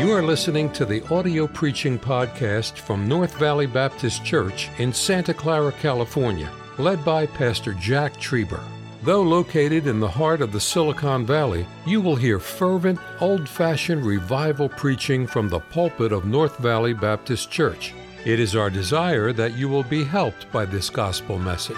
You 0.00 0.12
are 0.12 0.22
listening 0.22 0.72
to 0.72 0.86
the 0.86 1.06
audio 1.14 1.46
preaching 1.46 1.98
podcast 1.98 2.78
from 2.78 3.06
North 3.06 3.34
Valley 3.34 3.66
Baptist 3.66 4.24
Church 4.24 4.70
in 4.78 4.94
Santa 4.94 5.34
Clara, 5.34 5.72
California, 5.72 6.50
led 6.78 7.04
by 7.04 7.26
Pastor 7.26 7.74
Jack 7.74 8.14
Trieber. 8.14 8.62
Though 9.02 9.20
located 9.20 9.86
in 9.86 10.00
the 10.00 10.08
heart 10.08 10.40
of 10.40 10.52
the 10.52 10.60
Silicon 10.60 11.26
Valley, 11.26 11.66
you 11.86 12.00
will 12.00 12.16
hear 12.16 12.38
fervent, 12.38 12.98
old 13.20 13.46
fashioned 13.46 14.06
revival 14.06 14.70
preaching 14.70 15.26
from 15.26 15.50
the 15.50 15.60
pulpit 15.60 16.12
of 16.12 16.24
North 16.24 16.56
Valley 16.56 16.94
Baptist 16.94 17.50
Church. 17.50 17.92
It 18.24 18.40
is 18.40 18.56
our 18.56 18.70
desire 18.70 19.34
that 19.34 19.52
you 19.52 19.68
will 19.68 19.84
be 19.84 20.02
helped 20.02 20.50
by 20.50 20.64
this 20.64 20.88
gospel 20.88 21.38
message. 21.38 21.76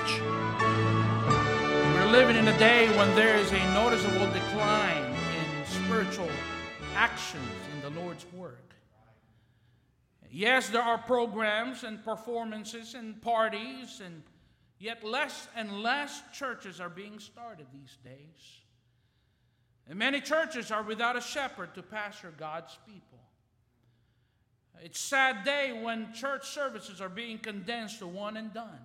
We're 0.60 2.12
living 2.12 2.36
in 2.36 2.46
a 2.46 2.56
day 2.56 2.86
when 2.96 3.12
there 3.16 3.36
is 3.38 3.50
a 3.50 3.74
noticeable 3.74 4.30
decline 4.32 5.06
in 5.06 5.66
spiritual 5.66 6.28
actions 6.94 7.42
in 7.72 7.80
the 7.80 8.00
Lord's 8.00 8.26
work. 8.32 8.74
Yes, 10.30 10.70
there 10.70 10.82
are 10.82 10.98
programs 10.98 11.84
and 11.84 12.02
performances 12.02 12.94
and 12.94 13.20
parties, 13.20 14.00
and 14.02 14.22
yet 14.78 15.04
less 15.04 15.46
and 15.54 15.82
less 15.82 16.22
churches 16.32 16.80
are 16.80 16.88
being 16.88 17.18
started 17.18 17.66
these 17.72 17.98
days. 18.02 18.60
And 19.88 19.98
many 19.98 20.20
churches 20.20 20.70
are 20.70 20.82
without 20.82 21.16
a 21.16 21.20
shepherd 21.20 21.74
to 21.74 21.82
pastor 21.82 22.32
God's 22.38 22.78
people. 22.86 23.18
It's 24.82 24.98
a 24.98 25.02
sad 25.02 25.44
day 25.44 25.78
when 25.82 26.12
church 26.14 26.48
services 26.48 27.00
are 27.00 27.10
being 27.10 27.38
condensed 27.38 27.98
to 27.98 28.06
one 28.06 28.36
and 28.36 28.52
done. 28.52 28.80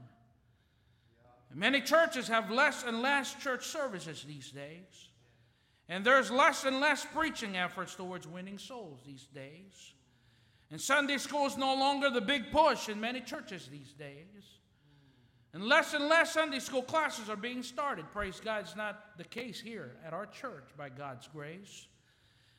Many 1.54 1.82
churches 1.82 2.28
have 2.28 2.52
less 2.52 2.84
and 2.84 3.02
less 3.02 3.34
church 3.36 3.66
services 3.66 4.24
these 4.28 4.52
days. 4.52 5.10
And 5.90 6.06
there's 6.06 6.30
less 6.30 6.66
and 6.66 6.80
less 6.80 7.06
preaching 7.06 7.56
efforts 7.56 7.95
towards 7.95 8.28
winning 8.28 8.58
souls 8.58 9.00
these 9.06 9.28
days. 9.34 9.94
And 10.70 10.81
Sunday 10.81 11.17
school 11.17 11.45
is 11.45 11.58
no 11.58 11.75
longer 11.75 12.09
the 12.09 12.22
big 12.22 12.52
push 12.52 12.89
in 12.89 13.00
many 13.00 13.22
churches 13.22 13.67
these 13.72 13.94
days. 13.94 14.59
And 15.53 15.64
less 15.64 15.94
and 15.94 16.09
less 16.09 16.34
Sunday 16.34 16.59
school 16.59 16.81
classes 16.81 17.30
are 17.30 17.38
being 17.38 17.64
started. 17.64 18.06
Praise 18.12 18.42
God, 18.44 18.62
it's 18.62 18.75
not 18.75 19.17
the 19.17 19.23
case 19.23 19.62
here 19.62 19.95
at 20.06 20.14
our 20.14 20.25
church 20.25 20.70
by 20.78 20.89
God's 20.89 21.28
grace. 21.30 21.88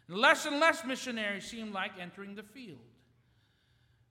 And 0.09 0.17
less 0.17 0.47
and 0.47 0.59
less 0.59 0.85
missionaries 0.87 1.45
seem 1.45 1.71
like 1.71 1.93
entering 2.01 2.35
the 2.35 2.43
field. 2.43 2.81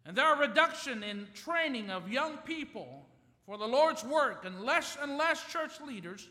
And 0.05 0.15
there 0.15 0.25
are 0.25 0.39
reduction 0.39 1.03
in 1.03 1.27
training 1.33 1.89
of 1.89 2.09
young 2.09 2.37
people 2.37 3.07
for 3.45 3.57
the 3.57 3.67
Lord's 3.67 4.03
work, 4.03 4.45
and 4.45 4.61
less 4.61 4.97
and 5.01 5.17
less 5.17 5.43
church 5.51 5.81
leaders 5.85 6.29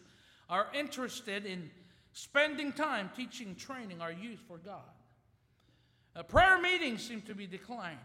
are 0.48 0.68
interested 0.72 1.44
in 1.44 1.70
spending 2.16 2.72
time 2.72 3.10
teaching, 3.14 3.54
training 3.54 4.00
our 4.00 4.10
youth 4.10 4.40
for 4.48 4.56
God. 4.56 4.80
Uh, 6.16 6.22
prayer 6.22 6.58
meetings 6.58 7.06
seem 7.06 7.20
to 7.20 7.34
be 7.34 7.46
declining. 7.46 7.98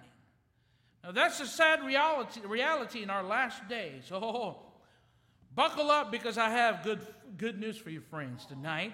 Now, 1.02 1.14
that's 1.14 1.40
a 1.40 1.48
sad 1.48 1.82
reality, 1.82 2.42
reality 2.46 3.04
in 3.04 3.10
our 3.10 3.24
last 3.24 3.68
days. 3.70 4.04
Oh, 4.12 4.58
buckle 5.56 5.90
up 5.90 6.12
because 6.12 6.38
I 6.38 6.50
have 6.50 6.84
good, 6.84 7.00
good 7.38 7.58
news 7.58 7.78
for 7.78 7.90
you, 7.90 8.02
friends, 8.02 8.46
tonight. 8.46 8.92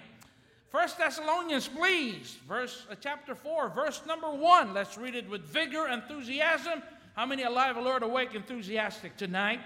First 0.70 0.98
Thessalonians, 0.98 1.66
please, 1.66 2.36
verse 2.46 2.86
uh, 2.88 2.94
chapter 3.00 3.34
4, 3.34 3.70
verse 3.70 4.02
number 4.06 4.30
1. 4.30 4.72
Let's 4.72 4.96
read 4.96 5.16
it 5.16 5.28
with 5.28 5.42
vigor, 5.42 5.88
enthusiasm. 5.88 6.80
How 7.16 7.26
many 7.26 7.42
alive, 7.42 7.76
alert, 7.76 8.04
awake, 8.04 8.36
enthusiastic 8.36 9.16
tonight? 9.16 9.58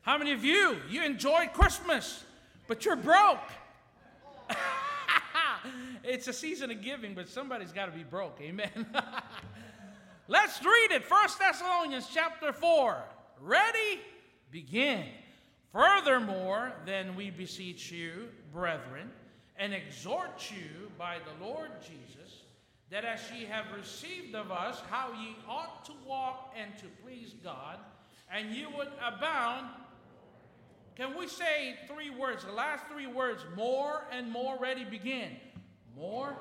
How 0.00 0.16
many 0.16 0.32
of 0.32 0.42
you, 0.42 0.78
you 0.88 1.04
enjoyed 1.04 1.52
Christmas, 1.52 2.24
but 2.66 2.86
you're 2.86 2.96
broke? 2.96 3.40
It's 6.06 6.28
a 6.28 6.32
season 6.32 6.70
of 6.70 6.82
giving, 6.82 7.14
but 7.14 7.28
somebody's 7.28 7.72
got 7.72 7.86
to 7.86 7.92
be 7.92 8.04
broke. 8.04 8.38
Amen. 8.40 8.86
Let's 10.28 10.64
read 10.64 10.92
it. 10.92 11.04
First 11.04 11.38
Thessalonians 11.38 12.08
chapter 12.12 12.52
4. 12.52 13.02
Ready? 13.40 14.00
Begin. 14.50 15.04
Furthermore, 15.72 16.72
then 16.84 17.14
we 17.16 17.30
beseech 17.30 17.92
you, 17.92 18.28
brethren, 18.52 19.10
and 19.56 19.74
exhort 19.74 20.50
you 20.50 20.90
by 20.98 21.16
the 21.18 21.44
Lord 21.44 21.70
Jesus, 21.82 22.42
that 22.90 23.04
as 23.04 23.20
ye 23.34 23.44
have 23.44 23.66
received 23.76 24.34
of 24.34 24.50
us 24.50 24.82
how 24.90 25.12
ye 25.12 25.36
ought 25.48 25.84
to 25.84 25.92
walk 26.06 26.54
and 26.58 26.76
to 26.78 26.86
please 27.04 27.34
God, 27.44 27.78
and 28.32 28.54
you 28.54 28.68
would 28.76 28.88
abound. 29.04 29.66
Can 30.96 31.16
we 31.16 31.26
say 31.28 31.76
three 31.86 32.10
words? 32.10 32.44
The 32.44 32.52
last 32.52 32.86
three 32.90 33.06
words 33.06 33.44
more 33.54 34.04
and 34.10 34.30
more 34.30 34.56
ready 34.58 34.84
begin. 34.84 35.36
More. 35.96 36.36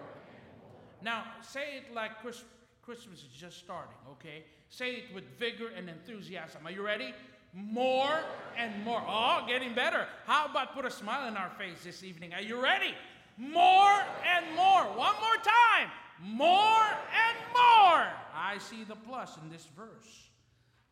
Now, 1.01 1.23
say 1.41 1.77
it 1.77 1.93
like 1.93 2.21
Chris, 2.21 2.43
Christmas 2.81 3.19
is 3.19 3.29
just 3.37 3.57
starting, 3.57 3.97
okay? 4.11 4.43
Say 4.69 4.95
it 4.95 5.03
with 5.13 5.23
vigor 5.39 5.69
and 5.75 5.89
enthusiasm. 5.89 6.61
Are 6.65 6.71
you 6.71 6.83
ready? 6.83 7.13
More 7.53 8.19
and 8.57 8.83
more. 8.83 9.01
Oh, 9.07 9.45
getting 9.47 9.73
better. 9.73 10.07
How 10.25 10.45
about 10.45 10.73
put 10.73 10.83
a 10.83 10.91
smile 10.91 11.27
in 11.27 11.37
our 11.37 11.49
face 11.51 11.83
this 11.83 12.03
evening? 12.03 12.33
Are 12.33 12.41
you 12.41 12.61
ready? 12.61 12.93
More 13.37 14.03
and 14.35 14.45
more. 14.55 14.83
One 14.83 15.15
more 15.21 15.37
time. 15.37 15.89
More 16.21 16.83
and 16.83 17.37
more. 17.53 18.07
I 18.33 18.57
see 18.59 18.83
the 18.83 18.95
plus 18.95 19.37
in 19.41 19.49
this 19.49 19.67
verse. 19.75 20.29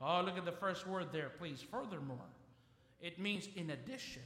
Oh, 0.01 0.21
look 0.21 0.37
at 0.37 0.45
the 0.45 0.51
first 0.51 0.87
word 0.87 1.07
there, 1.11 1.31
please. 1.37 1.61
Furthermore, 1.61 2.17
it 3.01 3.19
means 3.19 3.49
in 3.55 3.71
addition. 3.71 4.21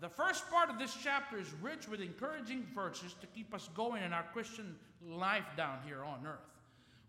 The 0.00 0.08
first 0.08 0.48
part 0.50 0.70
of 0.70 0.78
this 0.78 0.96
chapter 1.02 1.38
is 1.38 1.52
rich 1.60 1.88
with 1.88 2.00
encouraging 2.00 2.66
verses 2.74 3.14
to 3.20 3.26
keep 3.26 3.52
us 3.52 3.68
going 3.74 4.02
in 4.02 4.12
our 4.12 4.24
Christian 4.32 4.76
life 5.04 5.46
down 5.56 5.78
here 5.84 6.04
on 6.04 6.26
earth. 6.26 6.38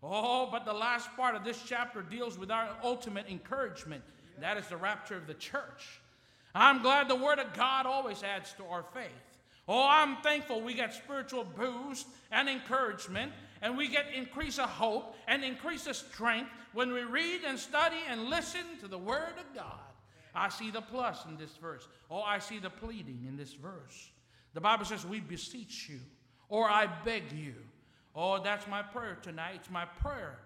Oh, 0.02 0.48
but 0.50 0.64
the 0.64 0.72
last 0.72 1.14
part 1.16 1.34
of 1.34 1.44
this 1.44 1.62
chapter 1.64 2.02
deals 2.02 2.38
with 2.38 2.50
our 2.50 2.68
ultimate 2.82 3.28
encouragement 3.28 4.02
that 4.40 4.56
is 4.56 4.66
the 4.68 4.76
rapture 4.76 5.16
of 5.16 5.26
the 5.26 5.34
church. 5.34 6.00
I'm 6.54 6.82
glad 6.82 7.08
the 7.08 7.16
Word 7.16 7.38
of 7.38 7.52
God 7.54 7.86
always 7.86 8.22
adds 8.22 8.52
to 8.54 8.64
our 8.64 8.82
faith. 8.94 9.10
Oh, 9.68 9.86
I'm 9.88 10.16
thankful 10.16 10.60
we 10.60 10.74
get 10.74 10.92
spiritual 10.94 11.44
boost 11.44 12.06
and 12.32 12.48
encouragement, 12.48 13.32
and 13.62 13.76
we 13.76 13.88
get 13.88 14.06
increase 14.14 14.58
of 14.58 14.68
hope 14.68 15.14
and 15.28 15.44
increase 15.44 15.86
of 15.86 15.94
strength 15.94 16.50
when 16.72 16.92
we 16.92 17.02
read 17.02 17.42
and 17.46 17.58
study 17.58 17.98
and 18.08 18.24
listen 18.24 18.64
to 18.80 18.88
the 18.88 18.98
Word 18.98 19.34
of 19.38 19.54
God. 19.54 19.78
I 20.34 20.48
see 20.48 20.70
the 20.70 20.80
plus 20.80 21.24
in 21.26 21.36
this 21.36 21.56
verse. 21.56 21.88
Oh, 22.10 22.22
I 22.22 22.38
see 22.38 22.58
the 22.58 22.70
pleading 22.70 23.24
in 23.28 23.36
this 23.36 23.52
verse. 23.52 24.10
The 24.54 24.60
Bible 24.60 24.84
says, 24.84 25.04
We 25.06 25.20
beseech 25.20 25.88
you, 25.88 26.00
or 26.48 26.68
I 26.68 26.88
beg 27.04 27.32
you. 27.32 27.54
Oh, 28.14 28.42
that's 28.42 28.66
my 28.66 28.82
prayer 28.82 29.18
tonight. 29.22 29.52
It's 29.56 29.70
my 29.70 29.84
prayer 29.84 30.38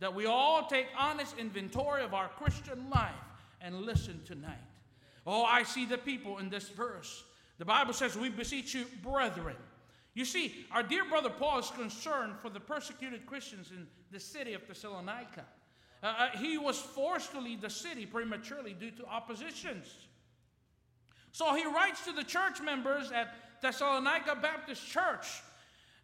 that 0.00 0.12
we 0.12 0.26
all 0.26 0.66
take 0.66 0.86
honest 0.98 1.38
inventory 1.38 2.02
of 2.02 2.12
our 2.12 2.28
Christian 2.28 2.90
life 2.90 3.12
and 3.60 3.82
listen 3.82 4.20
tonight. 4.24 4.58
Oh, 5.24 5.44
I 5.44 5.62
see 5.62 5.86
the 5.86 5.98
people 5.98 6.38
in 6.38 6.50
this 6.50 6.68
verse. 6.68 7.22
The 7.58 7.64
Bible 7.64 7.92
says, 7.92 8.16
We 8.16 8.28
beseech 8.28 8.74
you, 8.74 8.84
brethren. 9.02 9.56
You 10.14 10.24
see, 10.24 10.66
our 10.72 10.82
dear 10.82 11.04
brother 11.04 11.30
Paul 11.30 11.60
is 11.60 11.70
concerned 11.70 12.34
for 12.42 12.50
the 12.50 12.60
persecuted 12.60 13.24
Christians 13.24 13.70
in 13.70 13.86
the 14.10 14.20
city 14.20 14.52
of 14.54 14.66
Thessalonica. 14.66 15.44
Uh, 16.02 16.06
uh, 16.06 16.28
he 16.38 16.58
was 16.58 16.78
forced 16.78 17.30
to 17.32 17.40
leave 17.40 17.60
the 17.60 17.70
city 17.70 18.06
prematurely 18.06 18.72
due 18.72 18.90
to 18.90 19.06
oppositions. 19.06 19.86
So 21.30 21.54
he 21.54 21.64
writes 21.64 22.04
to 22.04 22.12
the 22.12 22.24
church 22.24 22.60
members 22.60 23.10
at 23.12 23.34
Thessalonica 23.62 24.36
Baptist 24.42 24.86
Church 24.86 25.42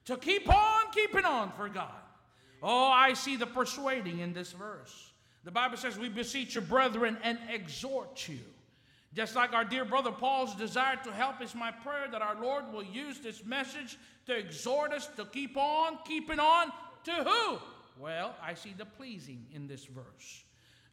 to 0.06 0.16
keep 0.16 0.48
on 0.48 0.90
keeping 0.92 1.24
on 1.24 1.52
for 1.52 1.68
God. 1.68 1.90
Oh, 2.62 2.86
I 2.86 3.12
see 3.12 3.36
the 3.36 3.46
persuading 3.46 4.20
in 4.20 4.32
this 4.32 4.52
verse. 4.52 5.10
The 5.44 5.50
Bible 5.50 5.76
says, 5.76 5.98
We 5.98 6.08
beseech 6.08 6.54
you, 6.54 6.60
brethren, 6.60 7.18
and 7.22 7.38
exhort 7.50 8.28
you. 8.28 8.38
Just 9.14 9.34
like 9.34 9.52
our 9.52 9.64
dear 9.64 9.84
brother 9.84 10.12
Paul's 10.12 10.54
desire 10.54 10.96
to 11.04 11.12
help 11.12 11.42
is 11.42 11.54
my 11.54 11.70
prayer 11.70 12.06
that 12.12 12.22
our 12.22 12.40
Lord 12.40 12.72
will 12.72 12.84
use 12.84 13.18
this 13.20 13.44
message 13.44 13.96
to 14.26 14.36
exhort 14.36 14.92
us 14.92 15.08
to 15.16 15.24
keep 15.24 15.56
on 15.56 15.98
keeping 16.06 16.38
on 16.38 16.70
to 17.04 17.12
who? 17.12 17.58
Well, 17.98 18.34
I 18.42 18.54
see 18.54 18.74
the 18.76 18.84
pleasing 18.84 19.44
in 19.54 19.66
this 19.66 19.84
verse. 19.84 20.44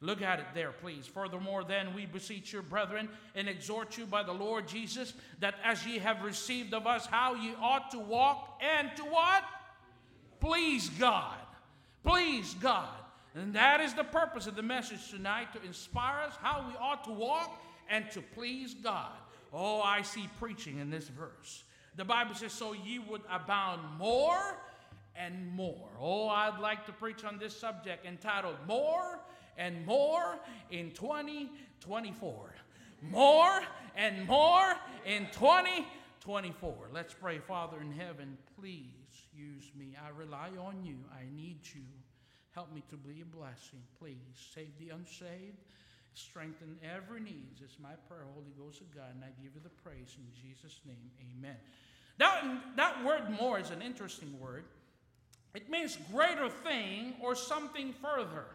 Look 0.01 0.21
at 0.21 0.39
it 0.39 0.47
there, 0.53 0.71
please. 0.71 1.07
Furthermore, 1.07 1.63
then 1.63 1.93
we 1.93 2.05
beseech 2.05 2.53
you, 2.53 2.61
brethren, 2.61 3.09
and 3.33 3.47
exhort 3.47 3.97
you 3.97 4.05
by 4.05 4.23
the 4.23 4.33
Lord 4.33 4.67
Jesus, 4.67 5.13
that 5.39 5.55
as 5.63 5.85
ye 5.85 5.99
have 5.99 6.23
received 6.23 6.73
of 6.73 6.85
us 6.85 7.05
how 7.05 7.35
ye 7.35 7.53
ought 7.61 7.91
to 7.91 7.99
walk 7.99 8.61
and 8.61 8.89
to 8.97 9.03
what? 9.03 9.43
Please 10.39 10.89
God. 10.89 11.37
Please 12.03 12.53
God. 12.55 12.89
And 13.35 13.53
that 13.53 13.81
is 13.81 13.93
the 13.93 14.03
purpose 14.03 14.47
of 14.47 14.55
the 14.55 14.63
message 14.63 15.09
tonight 15.09 15.53
to 15.53 15.63
inspire 15.63 16.21
us 16.21 16.35
how 16.41 16.65
we 16.67 16.75
ought 16.77 17.03
to 17.05 17.11
walk 17.11 17.61
and 17.89 18.09
to 18.11 18.21
please 18.21 18.73
God. 18.73 19.11
Oh, 19.53 19.81
I 19.81 20.01
see 20.01 20.29
preaching 20.39 20.79
in 20.79 20.89
this 20.89 21.07
verse. 21.07 21.63
The 21.95 22.05
Bible 22.05 22.35
says, 22.35 22.51
So 22.51 22.73
ye 22.73 22.99
would 22.99 23.21
abound 23.29 23.81
more 23.97 24.57
and 25.17 25.51
more. 25.53 25.89
Oh, 25.99 26.27
I'd 26.27 26.59
like 26.59 26.85
to 26.87 26.91
preach 26.91 27.23
on 27.23 27.37
this 27.37 27.55
subject 27.55 28.05
entitled 28.05 28.57
More 28.67 29.19
and 29.57 29.85
More 29.85 30.39
in 30.71 30.91
2024. 30.91 32.53
More 33.01 33.61
and 33.95 34.27
more 34.27 34.75
in 35.05 35.27
2024. 35.31 36.75
Let's 36.93 37.13
pray, 37.13 37.39
Father 37.39 37.79
in 37.81 37.91
heaven, 37.91 38.37
please 38.59 38.89
use 39.33 39.71
me. 39.77 39.95
I 40.03 40.09
rely 40.09 40.49
on 40.59 40.83
you. 40.83 40.97
I 41.13 41.23
need 41.35 41.59
you. 41.73 41.83
Help 42.51 42.73
me 42.73 42.83
to 42.89 42.97
be 42.97 43.21
a 43.21 43.25
blessing. 43.25 43.81
Please 43.99 44.15
save 44.53 44.71
the 44.79 44.89
unsaved. 44.89 45.59
Strengthen 46.13 46.77
every 46.81 47.19
needs. 47.19 47.61
It's 47.61 47.77
my 47.77 47.93
prayer, 48.07 48.25
Holy 48.33 48.53
Ghost 48.57 48.79
of 48.79 48.95
God, 48.95 49.13
and 49.13 49.23
I 49.23 49.27
give 49.43 49.53
you 49.53 49.61
the 49.61 49.69
praise 49.69 50.15
in 50.17 50.25
Jesus' 50.33 50.79
name. 50.85 51.11
Amen. 51.19 51.57
That, 52.17 52.45
that 52.77 53.03
word 53.03 53.29
more 53.29 53.59
is 53.59 53.71
an 53.71 53.81
interesting 53.81 54.39
word. 54.39 54.63
It 55.55 55.69
means 55.69 55.97
greater 56.11 56.49
thing 56.49 57.13
or 57.21 57.33
something 57.33 57.93
further. 57.93 58.45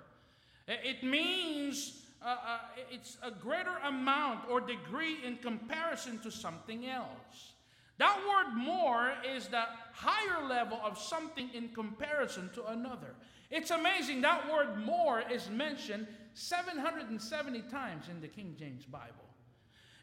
It 0.68 1.02
means 1.02 2.02
uh, 2.22 2.28
uh, 2.28 2.58
it's 2.90 3.16
a 3.22 3.30
greater 3.30 3.76
amount 3.84 4.40
or 4.50 4.60
degree 4.60 5.18
in 5.24 5.38
comparison 5.38 6.18
to 6.18 6.30
something 6.30 6.86
else. 6.86 7.54
That 7.96 8.18
word 8.28 8.56
more 8.56 9.12
is 9.26 9.48
the 9.48 9.64
higher 9.92 10.46
level 10.46 10.78
of 10.84 10.98
something 10.98 11.50
in 11.54 11.70
comparison 11.70 12.50
to 12.54 12.66
another. 12.66 13.14
It's 13.50 13.70
amazing 13.70 14.20
that 14.20 14.50
word 14.50 14.78
more 14.84 15.22
is 15.30 15.50
mentioned 15.50 16.06
770 16.34 17.62
times 17.62 18.06
in 18.08 18.20
the 18.20 18.28
King 18.28 18.54
James 18.58 18.84
Bible. 18.84 19.30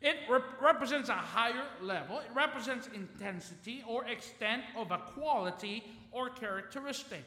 It 0.02 0.18
rep- 0.30 0.62
represents 0.62 1.10
a 1.10 1.14
higher 1.14 1.66
level, 1.82 2.20
it 2.20 2.30
represents 2.36 2.88
intensity 2.94 3.84
or 3.88 4.06
extent 4.06 4.64
of 4.76 4.92
a 4.92 4.98
quality 4.98 5.84
or 6.12 6.30
characteristic. 6.30 7.24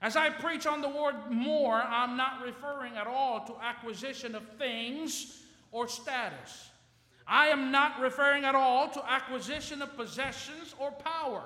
As 0.00 0.16
I 0.16 0.30
preach 0.30 0.66
on 0.66 0.80
the 0.80 0.88
word 0.88 1.30
more, 1.30 1.80
I'm 1.80 2.16
not 2.16 2.42
referring 2.42 2.96
at 2.96 3.06
all 3.06 3.44
to 3.46 3.54
acquisition 3.62 4.34
of 4.34 4.42
things 4.58 5.42
or 5.70 5.86
status. 5.86 6.70
I 7.26 7.46
am 7.46 7.70
not 7.70 8.00
referring 8.00 8.44
at 8.44 8.56
all 8.56 8.88
to 8.90 9.10
acquisition 9.10 9.80
of 9.80 9.96
possessions 9.96 10.74
or 10.78 10.90
power. 10.90 11.42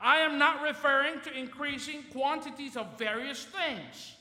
I 0.00 0.18
am 0.18 0.38
not 0.38 0.62
referring 0.62 1.20
to 1.22 1.38
increasing 1.38 2.04
quantities 2.10 2.76
of 2.76 2.98
various 2.98 3.44
things. 3.44 4.14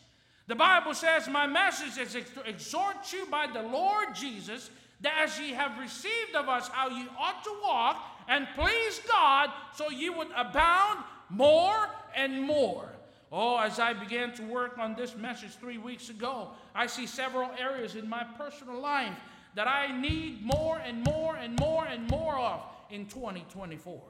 The 0.47 0.55
Bible 0.55 0.93
says, 0.93 1.29
My 1.29 1.47
message 1.47 1.97
is 1.97 2.13
to 2.13 2.41
exhort 2.47 3.13
you 3.13 3.25
by 3.27 3.47
the 3.47 3.63
Lord 3.63 4.13
Jesus 4.13 4.69
that 5.03 5.13
as 5.23 5.39
ye 5.39 5.51
have 5.51 5.77
received 5.79 6.35
of 6.35 6.49
us 6.49 6.67
how 6.69 6.89
ye 6.89 7.07
ought 7.19 7.43
to 7.43 7.53
walk 7.61 7.97
and 8.27 8.47
please 8.55 9.01
God, 9.07 9.49
so 9.75 9.89
ye 9.89 10.09
would 10.09 10.29
abound 10.35 11.03
more 11.29 11.89
and 12.15 12.41
more. 12.41 12.89
Oh, 13.31 13.57
as 13.57 13.79
I 13.79 13.93
began 13.93 14.33
to 14.35 14.43
work 14.43 14.77
on 14.77 14.95
this 14.95 15.15
message 15.15 15.55
three 15.55 15.77
weeks 15.77 16.09
ago, 16.09 16.49
I 16.75 16.87
see 16.87 17.07
several 17.07 17.49
areas 17.57 17.95
in 17.95 18.07
my 18.07 18.23
personal 18.23 18.79
life 18.79 19.17
that 19.55 19.67
I 19.67 19.99
need 19.99 20.43
more 20.43 20.79
and 20.79 21.03
more 21.03 21.35
and 21.35 21.59
more 21.59 21.85
and 21.85 22.09
more 22.09 22.37
of 22.37 22.61
in 22.89 23.05
2024. 23.07 24.01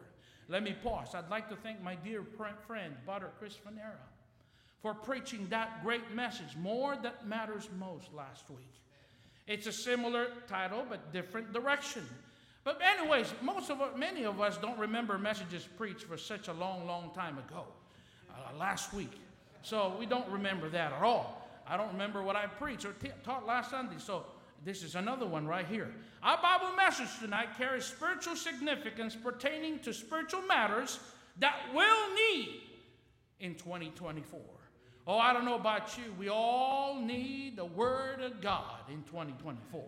Let 0.50 0.62
me 0.62 0.76
pause. 0.84 1.16
I'd 1.16 1.30
like 1.30 1.50
to 1.50 1.56
thank 1.56 1.82
my 1.82 1.96
dear 1.96 2.24
friend, 2.68 2.94
Butter 3.06 3.32
Chris 3.40 3.56
Fanera, 3.56 4.04
for 4.82 4.94
preaching 4.94 5.48
that 5.50 5.84
great 5.84 6.14
message, 6.14 6.58
More 6.58 6.98
That 7.02 7.26
Matters 7.26 7.70
Most, 7.80 8.14
last 8.14 8.50
week. 8.50 8.83
It's 9.48 9.68
a 9.68 9.72
similar 9.72 10.28
title, 10.48 10.86
but 10.90 11.12
different 11.12 11.52
direction. 11.52 12.08
But, 12.64 12.80
anyways, 12.82 13.34
most 13.42 13.70
of 13.70 13.82
many 13.98 14.24
of 14.24 14.40
us 14.40 14.58
don't 14.58 14.80
remember 14.80 15.18
messages 15.18 15.68
preached 15.78 16.04
for 16.04 16.18
such 16.18 16.48
a 16.48 16.54
long, 16.54 16.88
long 16.88 17.12
time 17.14 17.38
ago, 17.38 17.66
uh, 18.30 18.58
last 18.58 18.94
week. 18.94 19.12
So 19.64 19.96
we 20.00 20.06
don't 20.06 20.30
remember 20.30 20.70
that 20.70 20.94
at 20.94 21.02
all. 21.02 21.50
I 21.68 21.78
don't 21.78 21.92
remember 21.92 22.24
what 22.24 22.36
I 22.36 22.46
preached 22.48 22.86
or 22.86 22.94
t- 22.94 23.10
taught 23.24 23.46
last 23.46 23.72
Sunday. 23.72 23.96
So 23.98 24.26
this 24.64 24.84
is 24.84 24.96
another 24.96 25.26
one 25.26 25.46
right 25.46 25.66
here. 25.66 25.94
Our 26.22 26.42
Bible 26.42 26.76
message 26.76 27.08
tonight 27.20 27.50
carries 27.58 27.86
spiritual 27.86 28.36
significance 28.36 29.16
pertaining 29.16 29.80
to 29.80 29.94
spiritual 29.94 30.42
matters 30.44 31.00
that 31.40 31.56
we'll 31.74 32.16
need 32.16 32.62
in 33.40 33.56
2024. 33.56 34.40
Oh, 35.06 35.18
I 35.18 35.34
don't 35.34 35.44
know 35.44 35.56
about 35.56 35.98
you. 35.98 36.04
We 36.18 36.30
all 36.30 37.00
need 37.00 37.58
the 37.58 37.66
Word 37.66 38.22
of 38.22 38.40
God 38.42 38.80
in 38.90 39.04
2024. 39.04 39.84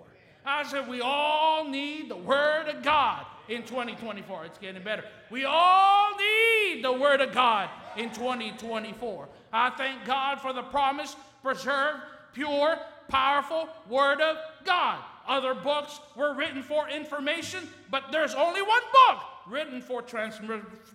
I 0.46 0.64
said, 0.64 0.88
we 0.88 1.02
all 1.02 1.68
need 1.68 2.10
the 2.10 2.18
Word 2.18 2.68
of 2.68 2.84
God 2.84 3.26
in 3.48 3.64
2024. 3.64 4.46
It's 4.46 4.58
getting 4.58 4.84
better. 4.84 5.06
We 5.32 5.46
all 5.46 6.12
need 6.18 6.84
the 6.84 6.92
Word 6.92 7.22
of 7.22 7.34
God 7.34 7.70
in 7.98 8.10
2024. 8.10 9.28
I 9.54 9.70
thank 9.72 10.06
God 10.06 10.42
for 10.42 10.54
the 10.54 10.64
promise, 10.64 11.16
preserved, 11.42 12.02
pure, 12.34 12.78
powerful 13.08 13.70
Word 13.90 14.22
of 14.22 14.38
God. 14.66 15.00
Other 15.28 15.56
books 15.56 16.00
were 16.16 16.36
written 16.36 16.62
for 16.62 16.90
information, 16.90 17.68
but 17.90 18.12
there's 18.12 18.36
only 18.36 18.62
one 18.62 18.82
book 18.92 19.24
written 19.48 19.82
for 19.82 20.02
trans- 20.02 20.40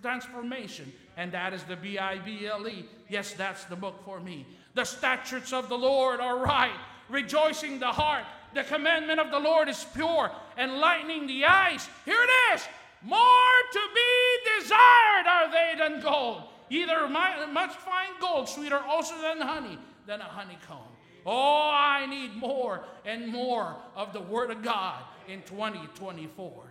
transformation, 0.03 0.93
and 1.21 1.33
that 1.33 1.53
is 1.53 1.63
the 1.65 1.77
B 1.77 1.99
I 1.99 2.17
B 2.17 2.47
L 2.47 2.67
E. 2.67 2.87
Yes, 3.11 3.35
that's 3.35 3.65
the 3.65 3.77
book 3.77 4.03
for 4.07 4.21
me. 4.21 4.47
The 4.73 4.85
statutes 4.85 5.53
of 5.53 5.69
the 5.69 5.77
Lord 5.77 6.19
are 6.19 6.39
right, 6.39 6.81
rejoicing 7.11 7.79
the 7.79 7.93
heart. 7.93 8.25
The 8.55 8.65
commandment 8.65 9.21
of 9.21 9.31
the 9.31 9.39
Lord 9.39 9.69
is 9.69 9.85
pure, 9.95 10.31
enlightening 10.57 11.27
the 11.27 11.45
eyes. 11.45 11.87
Here 12.07 12.23
it 12.23 12.55
is 12.55 12.63
more 13.03 13.55
to 13.73 13.81
be 13.95 14.61
desired 14.61 15.27
are 15.27 15.53
they 15.53 15.75
than 15.79 16.01
gold. 16.01 16.45
Either 16.71 17.07
much 17.07 17.73
fine 17.73 18.19
gold, 18.19 18.49
sweeter 18.49 18.81
also 18.89 19.15
than 19.21 19.43
honey, 19.43 19.79
than 20.07 20.23
a 20.23 20.25
honeycomb. 20.25 20.89
Oh, 21.27 21.71
I 21.71 22.07
need 22.07 22.35
more 22.35 22.83
and 23.05 23.29
more 23.29 23.77
of 23.95 24.15
the 24.15 24.23
Word 24.23 24.51
of 24.51 24.63
God 24.63 25.03
in 25.29 25.43
2024. 25.43 26.65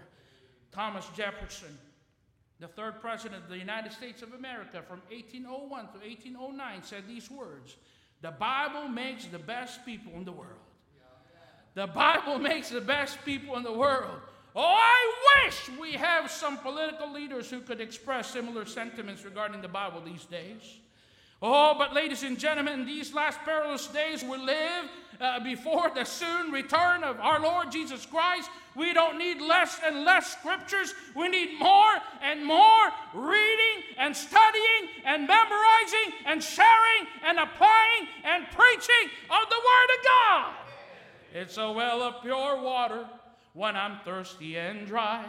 Thomas 0.72 1.06
Jefferson, 1.16 1.78
the 2.60 2.68
third 2.68 3.00
president 3.02 3.44
of 3.44 3.50
the 3.50 3.58
United 3.58 3.92
States 3.92 4.22
of 4.22 4.34
America 4.34 4.82
from 4.88 5.02
1801 5.10 5.70
to 5.70 6.00
1809, 6.00 6.84
said 6.84 7.04
these 7.08 7.32
words 7.32 7.78
The 8.22 8.32
Bible 8.32 8.88
makes 8.88 9.26
the 9.26 9.40
best 9.40 9.86
people 9.86 10.14
in 10.16 10.26
the 10.26 10.32
world. 10.32 10.60
The 11.76 11.88
Bible 11.88 12.40
makes 12.40 12.70
the 12.70 12.82
best 12.82 13.24
people 13.24 13.56
in 13.56 13.64
the 13.64 13.72
world. 13.72 14.20
Oh, 14.56 14.62
I 14.62 15.46
wish 15.46 15.70
we 15.80 15.94
have 15.94 16.30
some 16.30 16.58
political 16.58 17.12
leaders 17.12 17.50
who 17.50 17.62
could 17.62 17.80
express 17.80 18.32
similar 18.32 18.66
sentiments 18.66 19.24
regarding 19.24 19.62
the 19.62 19.68
Bible 19.68 20.02
these 20.02 20.26
days. 20.26 20.80
Oh, 21.42 21.76
but 21.78 21.94
ladies 21.94 22.24
and 22.24 22.38
gentlemen, 22.38 22.82
in 22.82 22.86
these 22.86 23.14
last 23.14 23.40
perilous 23.46 23.88
days 23.88 24.24
we 24.24 24.38
live 24.38 24.86
uh, 25.20 25.40
before 25.42 25.92
the 25.94 26.04
soon 26.04 26.52
return 26.52 27.04
of 27.04 27.20
our 27.20 27.40
Lord 27.40 27.72
Jesus 27.72 28.06
Christ, 28.06 28.50
we 28.76 28.94
don't 28.94 29.18
need 29.18 29.42
less 29.42 29.80
and 29.86 30.04
less 30.06 30.32
scriptures. 30.32 30.94
We 31.16 31.28
need 31.28 31.60
more 31.60 31.94
and 32.22 32.46
more 32.46 32.90
reading 33.14 33.84
and 33.98 34.16
studying 34.16 34.90
and 35.06 35.28
memorizing 35.28 36.14
and 36.26 36.44
sharing 36.44 37.08
and 37.26 37.40
applying 37.40 38.08
and 38.24 38.46
preaching 38.52 39.10
of 39.30 39.50
the 39.50 39.56
Word 39.56 39.98
of 39.98 40.06
God. 40.06 40.54
It's 41.34 41.58
a 41.58 41.72
well 41.72 42.02
of 42.02 42.22
pure 42.22 42.62
water 42.62 43.06
when 43.54 43.76
I'm 43.76 44.00
thirsty 44.06 44.58
and 44.58 44.88
dry, 44.88 45.26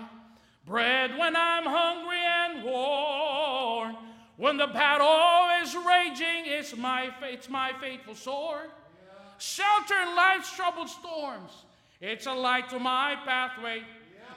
bread 0.67 1.17
when 1.19 1.35
I'm 1.35 1.65
hungry 1.65 2.19
and 2.23 2.65
worn 2.65 3.97
when 4.41 4.57
the 4.57 4.69
battle 4.69 5.51
is 5.63 5.77
raging, 5.77 6.47
it's 6.47 6.75
my, 6.75 7.11
it's 7.25 7.51
my 7.51 7.73
faithful 7.79 8.15
sword. 8.15 8.71
Shelter 9.41 9.95
in 10.07 10.15
life's 10.15 10.55
troubled 10.55 10.91
storms. 10.91 11.51
It's 12.01 12.27
a 12.27 12.33
light 12.33 12.69
to 12.71 12.79
my 12.79 13.17
pathway, 13.25 13.83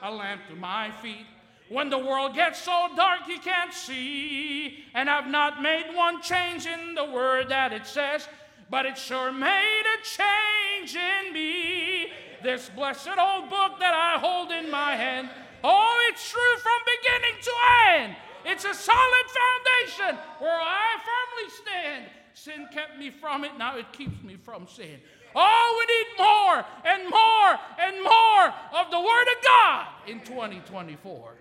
a 0.02 0.10
lamp 0.10 0.40
to 0.48 0.56
my 0.56 0.90
feet. 1.02 1.26
When 1.68 1.90
the 1.90 1.98
world 1.98 2.34
gets 2.34 2.62
so 2.62 2.88
dark 2.96 3.28
you 3.28 3.38
can't 3.38 3.72
see, 3.74 4.84
and 4.94 5.10
I've 5.10 5.26
not 5.26 5.60
made 5.60 5.94
one 5.94 6.22
change 6.22 6.64
in 6.66 6.94
the 6.94 7.04
word 7.04 7.50
that 7.50 7.72
it 7.74 7.86
says, 7.86 8.26
but 8.70 8.86
it 8.86 8.96
sure 8.96 9.30
made 9.30 9.82
a 9.82 10.02
change 10.02 10.96
in 10.96 11.34
me. 11.34 12.06
This 12.42 12.70
blessed 12.70 13.18
old 13.18 13.50
book 13.50 13.78
that 13.80 13.92
I 13.94 14.18
hold 14.18 14.52
in 14.52 14.70
my 14.70 14.96
hand, 14.96 15.28
oh, 15.62 16.08
it's 16.10 16.30
true 16.30 16.56
from 16.62 16.80
beginning 16.96 17.42
to 17.42 17.52
end. 17.90 18.16
It's 18.46 18.64
a 18.64 18.72
solid 18.72 19.26
foundation 19.28 20.18
where 20.38 20.60
I 20.60 20.96
firmly 21.04 21.50
stand. 21.50 22.04
Sin 22.34 22.68
kept 22.72 22.98
me 22.98 23.10
from 23.10 23.44
it, 23.44 23.56
now 23.56 23.76
it 23.76 23.92
keeps 23.92 24.22
me 24.22 24.36
from 24.36 24.66
sin. 24.66 25.00
Oh, 25.36 25.78
we 25.78 25.94
need 25.94 26.06
more 26.18 26.64
and 26.84 27.10
more 27.10 27.58
and 27.78 28.04
more 28.04 28.80
of 28.80 28.90
the 28.90 29.00
Word 29.00 29.26
of 29.36 29.44
God 29.44 29.86
in 30.06 30.20
2024. 30.20 31.34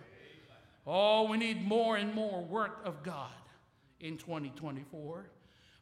Oh, 0.86 1.30
we 1.30 1.38
need 1.38 1.68
more 1.68 1.98
and 1.98 2.14
more 2.14 2.44
work 2.44 2.82
of 2.86 3.04
God 3.04 3.32
in 4.00 4.18
2024. 4.18 5.26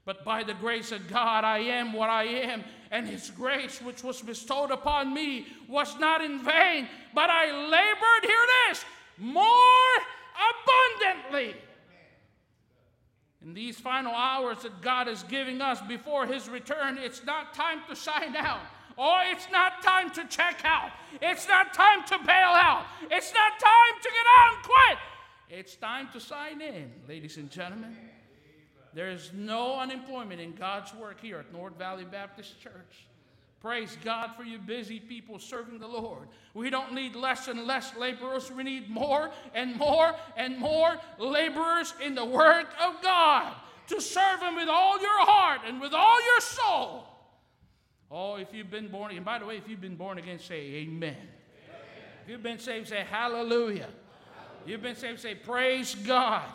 But 0.03 0.25
by 0.25 0.44
the 0.44 0.53
grace 0.53 0.91
of 0.91 1.08
God, 1.08 1.44
I 1.44 1.60
am 1.60 1.94
what 1.94 2.10
I 2.10 2.24
am, 2.24 2.63
and 2.89 3.08
His 3.08 3.30
grace, 3.32 3.82
which 3.82 4.03
was 4.03 4.22
bestowed 4.22 4.72
upon 4.72 5.13
me, 5.13 5.46
was 5.68 5.98
not 6.00 6.24
in 6.24 6.44
vain, 6.44 6.88
but 7.13 7.30
I 7.30 7.51
labored, 7.51 8.24
hear 8.24 8.46
this, 8.68 8.86
more 9.18 9.62
abundantly. 11.03 11.56
In 13.43 13.53
these 13.53 13.79
final 13.79 14.13
hours 14.13 14.62
that 14.63 14.81
God 14.81 15.07
is 15.07 15.24
giving 15.24 15.62
us 15.62 15.81
before 15.81 16.27
His 16.27 16.48
return, 16.48 16.98
it's 16.98 17.25
not 17.25 17.53
time 17.53 17.79
to 17.89 17.95
sign 17.95 18.36
out. 18.36 18.62
Oh, 18.98 19.19
it's 19.31 19.48
not 19.51 19.81
time 19.81 20.12
to 20.12 20.25
check 20.27 20.62
out. 20.63 20.91
It's 21.21 21.48
not 21.48 21.74
time 21.74 22.03
to 22.07 22.17
bail 22.19 22.53
out. 22.53 22.86
It's 23.10 23.33
not 23.33 23.60
time 23.60 24.01
to 24.01 24.10
get 24.10 24.25
out 24.38 24.55
and 24.55 24.63
quit. 24.63 24.98
It's 25.60 25.75
time 25.75 26.10
to 26.13 26.19
sign 26.19 26.62
in, 26.62 26.91
ladies 27.07 27.38
and 27.38 27.50
gentlemen. 27.50 27.98
There 28.93 29.10
is 29.10 29.31
no 29.33 29.79
unemployment 29.79 30.39
in 30.39 30.53
God's 30.53 30.93
work 30.93 31.19
here 31.19 31.39
at 31.39 31.51
North 31.51 31.77
Valley 31.77 32.05
Baptist 32.05 32.62
Church. 32.62 33.07
Praise 33.62 33.96
God 34.03 34.32
for 34.36 34.44
you 34.44 34.58
busy 34.58 35.00
people 35.00 35.38
serving 35.38 35.77
the 35.77 35.88
Lord. 35.88 36.27
We 36.56 36.72
don't 36.72 36.94
need 36.94 37.15
less 37.15 37.48
and 37.48 37.68
less 37.68 37.96
laborers. 37.96 38.51
We 38.51 38.63
need 38.63 38.89
more 38.89 39.30
and 39.53 39.75
more 39.75 40.15
and 40.36 40.58
more 40.58 40.98
laborers 41.20 41.94
in 42.03 42.15
the 42.15 42.25
work 42.25 42.74
of 42.84 43.01
God 43.03 43.53
to 43.88 44.01
serve 44.01 44.41
Him 44.41 44.56
with 44.56 44.68
all 44.68 45.00
your 45.00 45.25
heart 45.25 45.62
and 45.68 45.80
with 45.80 45.94
all 45.94 46.25
your 46.25 46.39
soul. 46.39 47.03
Oh, 48.10 48.36
if 48.36 48.48
you've 48.51 48.72
been 48.72 48.88
born 48.88 49.12
again, 49.12 49.24
by 49.24 49.38
the 49.38 49.46
way, 49.46 49.58
if 49.58 49.70
you've 49.70 49.80
been 49.80 49.96
born 49.96 50.18
again, 50.18 50.39
say 50.39 50.56
amen. 50.56 51.15
amen. 51.15 51.15
If 52.24 52.30
you've 52.30 52.44
been 52.44 52.60
saved, 52.60 52.89
say 52.89 53.06
hallelujah. 53.08 53.46
hallelujah. 53.53 53.88
You've 54.65 54.82
been 54.82 54.96
saved, 54.96 55.20
say 55.20 55.36
praise 55.36 55.94
God. 55.94 56.50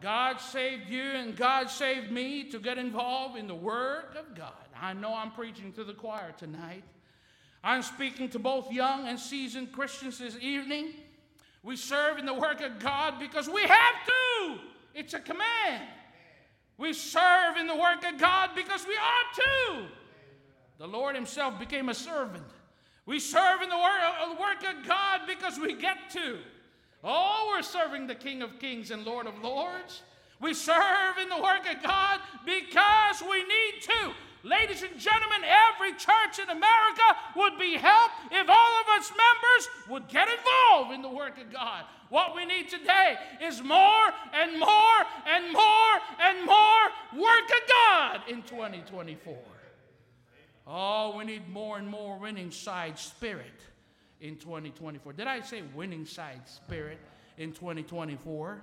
God 0.00 0.40
saved 0.40 0.90
you 0.90 1.02
and 1.02 1.36
God 1.36 1.70
saved 1.70 2.10
me 2.10 2.50
to 2.50 2.58
get 2.58 2.76
involved 2.76 3.38
in 3.38 3.46
the 3.46 3.54
Word 3.54 4.16
of 4.18 4.34
God. 4.34 4.52
I 4.82 4.94
know 4.94 5.14
I'm 5.14 5.30
preaching 5.30 5.72
to 5.74 5.84
the 5.84 5.94
choir 5.94 6.34
tonight. 6.36 6.82
I'm 7.62 7.82
speaking 7.82 8.28
to 8.30 8.40
both 8.40 8.72
young 8.72 9.06
and 9.06 9.16
seasoned 9.16 9.70
Christians 9.70 10.18
this 10.18 10.36
evening. 10.40 10.88
We 11.62 11.76
serve 11.76 12.18
in 12.18 12.26
the 12.26 12.34
work 12.34 12.60
of 12.60 12.80
God 12.80 13.20
because 13.20 13.48
we 13.48 13.62
have 13.62 13.94
to. 14.04 14.58
It's 14.92 15.14
a 15.14 15.20
command. 15.20 15.84
We 16.78 16.92
serve 16.92 17.58
in 17.60 17.68
the 17.68 17.76
work 17.76 18.04
of 18.04 18.18
God 18.18 18.50
because 18.56 18.84
we 18.84 18.94
ought 18.94 19.34
to. 19.36 19.84
The 20.78 20.88
Lord 20.88 21.14
Himself 21.14 21.60
became 21.60 21.88
a 21.88 21.94
servant. 21.94 22.42
We 23.06 23.20
serve 23.20 23.62
in 23.62 23.68
the 23.68 23.76
uh, 23.76 24.34
work 24.40 24.64
of 24.68 24.84
God 24.84 25.20
because 25.28 25.60
we 25.60 25.74
get 25.74 26.10
to. 26.10 26.38
Oh, 27.04 27.52
we're 27.54 27.62
serving 27.62 28.08
the 28.08 28.16
King 28.16 28.42
of 28.42 28.58
Kings 28.58 28.90
and 28.90 29.04
Lord 29.04 29.28
of 29.28 29.38
Lords. 29.44 30.02
We 30.40 30.54
serve 30.54 31.18
in 31.22 31.28
the 31.28 31.40
work 31.40 31.72
of 31.72 31.80
God 31.84 32.18
because 32.44 33.22
we 33.22 33.44
need 33.44 33.82
to. 33.82 34.12
Ladies 34.44 34.82
and 34.82 34.98
gentlemen, 34.98 35.42
every 35.44 35.92
church 35.92 36.38
in 36.42 36.48
America 36.48 37.16
would 37.36 37.58
be 37.58 37.74
helped 37.74 38.14
if 38.30 38.48
all 38.48 38.80
of 38.80 38.86
its 38.98 39.10
members 39.10 39.68
would 39.88 40.08
get 40.08 40.28
involved 40.28 40.92
in 40.92 41.00
the 41.00 41.08
work 41.08 41.38
of 41.38 41.52
God. 41.52 41.84
What 42.08 42.34
we 42.34 42.44
need 42.44 42.68
today 42.68 43.16
is 43.40 43.62
more 43.62 44.06
and 44.34 44.58
more 44.58 44.98
and 45.26 45.52
more 45.52 45.94
and 46.20 46.44
more 46.44 47.22
work 47.22 47.44
of 47.44 47.68
God 47.68 48.20
in 48.28 48.42
2024. 48.42 49.36
Oh, 50.66 51.16
we 51.16 51.24
need 51.24 51.48
more 51.48 51.78
and 51.78 51.88
more 51.88 52.18
winning 52.18 52.50
side 52.50 52.98
spirit 52.98 53.46
in 54.20 54.36
2024. 54.36 55.12
Did 55.12 55.26
I 55.26 55.40
say 55.40 55.62
winning 55.74 56.04
side 56.04 56.42
spirit 56.46 56.98
in 57.38 57.52
2024? 57.52 58.62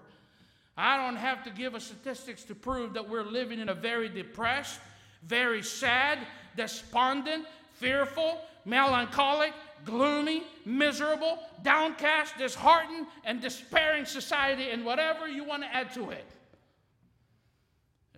I 0.77 0.95
don't 0.95 1.17
have 1.17 1.43
to 1.43 1.50
give 1.50 1.75
us 1.75 1.86
statistics 1.86 2.43
to 2.45 2.55
prove 2.55 2.93
that 2.93 3.09
we're 3.09 3.25
living 3.25 3.59
in 3.59 3.67
a 3.67 3.74
very 3.74 4.07
depressed, 4.07 4.79
very 5.23 5.63
sad, 5.63 6.19
despondent, 6.55 7.45
fearful, 7.73 8.41
melancholic, 8.65 9.53
gloomy, 9.85 10.43
miserable, 10.65 11.39
downcast, 11.63 12.38
disheartened, 12.38 13.07
and 13.23 13.41
despairing 13.41 14.05
society, 14.05 14.69
and 14.71 14.85
whatever 14.85 15.27
you 15.27 15.43
want 15.43 15.63
to 15.63 15.75
add 15.75 15.93
to 15.93 16.09
it. 16.09 16.25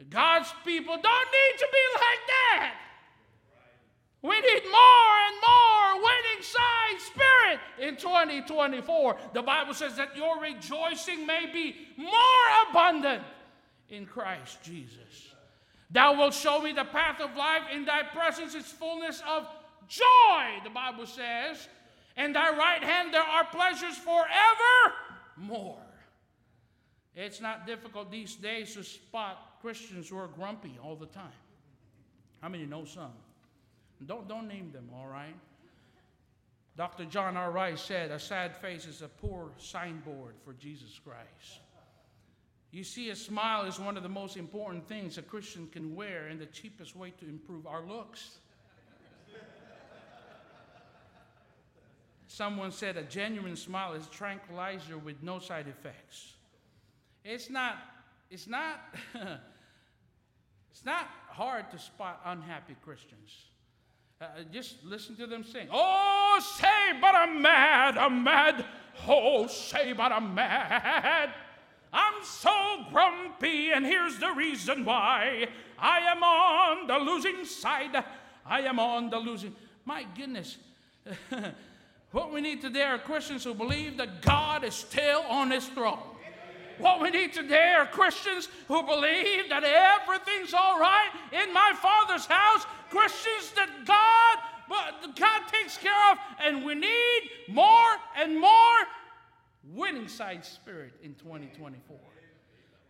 God's 0.10 0.52
people 0.66 0.96
don't 0.96 1.04
need 1.04 1.60
to 1.60 1.68
be 1.72 1.86
like 1.94 2.28
that. 2.28 2.74
We 4.24 4.40
need 4.40 4.64
more 4.72 5.16
and 5.28 5.36
more 5.48 5.96
winning 5.96 6.42
side 6.44 7.00
spirit 7.00 7.60
in 7.80 7.96
2024. 7.98 9.18
The 9.34 9.42
Bible 9.42 9.74
says 9.74 9.96
that 9.96 10.16
your 10.16 10.40
rejoicing 10.40 11.26
may 11.26 11.50
be 11.52 11.76
more 11.98 12.12
abundant 12.70 13.24
in 13.90 14.06
Christ 14.06 14.62
Jesus. 14.64 15.31
Thou 15.92 16.18
wilt 16.18 16.34
show 16.34 16.62
me 16.62 16.72
the 16.72 16.86
path 16.86 17.20
of 17.20 17.36
life. 17.36 17.64
In 17.74 17.86
thy 17.86 18.04
presence 18.04 18.56
is 18.56 18.66
fullness 18.66 19.22
of 19.28 19.48
joy, 19.88 20.62
the 20.64 20.70
Bible 20.70 21.06
says. 21.06 21.68
In 22.18 22.34
thy 22.34 22.56
right 22.56 22.84
hand 22.84 23.14
there 23.14 23.22
are 23.22 23.46
pleasures 23.46 23.98
forevermore. 23.98 25.78
It's 27.16 27.42
not 27.42 27.68
difficult 27.68 28.10
these 28.10 28.36
days 28.36 28.74
to 28.76 28.84
spot 28.84 29.60
Christians 29.62 30.10
who 30.10 30.18
are 30.18 30.28
grumpy 30.28 30.78
all 30.82 30.96
the 30.96 31.08
time. 31.08 31.32
How 32.42 32.50
many 32.50 32.66
know 32.66 32.86
some? 32.86 33.12
Don't, 34.06 34.28
don't 34.28 34.48
name 34.48 34.72
them, 34.72 34.90
all 34.96 35.08
right? 35.08 35.36
Dr. 36.78 37.06
John 37.06 37.36
R. 37.38 37.52
Rice 37.52 37.82
said, 37.82 38.12
A 38.12 38.20
sad 38.20 38.56
face 38.56 38.86
is 38.86 39.02
a 39.02 39.08
poor 39.08 39.52
signboard 39.58 40.36
for 40.44 40.54
Jesus 40.54 41.00
Christ. 41.04 41.60
You 42.72 42.86
see, 42.86 43.10
a 43.10 43.16
smile 43.16 43.66
is 43.66 43.80
one 43.80 43.98
of 43.98 44.04
the 44.04 44.10
most 44.10 44.38
important 44.38 44.88
things 44.88 45.18
a 45.18 45.22
Christian 45.22 45.68
can 45.68 45.94
wear 45.94 46.28
and 46.28 46.40
the 46.40 46.46
cheapest 46.46 46.96
way 46.96 47.12
to 47.20 47.28
improve 47.28 47.68
our 47.68 47.82
looks. 47.82 48.38
Someone 52.28 52.72
said 52.72 52.96
a 52.96 53.04
genuine 53.04 53.58
smile 53.58 53.92
is 53.92 54.08
tranquilizer 54.08 54.98
with 54.98 55.22
no 55.22 55.38
side 55.40 55.68
effects. 55.68 56.36
It's 57.26 57.50
not, 57.50 57.78
it's 58.30 58.48
not, 58.48 58.80
it's 60.72 60.86
not 60.86 61.10
hard 61.28 61.70
to 61.72 61.78
spot 61.78 62.22
unhappy 62.24 62.78
Christians. 62.86 63.36
Uh, 64.22 64.28
just 64.50 64.82
listen 64.86 65.18
to 65.18 65.28
them 65.28 65.44
sing. 65.44 65.68
Oh, 65.74 66.40
say, 66.56 66.98
but 67.02 67.14
I'm 67.16 67.42
mad, 67.42 67.98
I'm 67.98 68.24
mad. 68.24 68.64
Oh, 69.06 69.48
say, 69.48 69.92
but 69.92 70.14
I'm 70.14 70.34
mad. 70.34 71.34
I'm 71.94 72.24
so 72.24 72.86
grumpy, 72.92 73.72
and 73.72 73.86
here's 73.86 74.18
the 74.18 74.32
reason 74.32 74.86
why. 74.86 75.48
I 75.78 76.00
am 76.00 76.24
on 76.24 76.88
the 76.88 76.98
losing 76.98 77.44
side. 77.44 78.04
I 78.46 78.62
am 78.62 78.80
on 78.80 79.10
the 79.10 79.18
losing. 79.18 79.56
My 79.84 80.06
goodness. 80.16 80.58
what 82.12 82.32
we 82.32 82.40
need 82.40 82.62
today 82.62 82.84
are 82.84 82.98
Christians 82.98 83.44
who 83.44 83.54
believe 83.54 83.98
that 83.98 84.22
God 84.22 84.64
is 84.64 84.74
still 84.74 85.22
on 85.24 85.52
his 85.52 85.68
throne. 85.68 86.00
What 86.78 87.02
we 87.02 87.10
need 87.12 87.34
today 87.34 87.76
are 87.78 87.86
Christians 87.86 88.48
who 88.68 88.82
believe 88.84 89.50
that 89.50 89.64
everything's 89.64 90.54
all 90.54 90.80
right 90.80 91.10
in 91.32 91.54
my 91.54 91.74
Father's 91.80 92.26
house. 92.26 92.66
Christians 92.90 93.52
that 93.56 93.70
God, 93.86 95.16
God 95.16 95.42
takes 95.52 95.78
care 95.78 96.12
of, 96.12 96.18
and 96.44 96.66
we 96.66 96.74
need 96.76 97.22
more 97.50 97.98
and 98.18 98.40
more 98.40 98.78
winning 99.64 100.08
side 100.08 100.46
spirit 100.46 100.94
in 101.04 101.14
2024. 101.16 101.98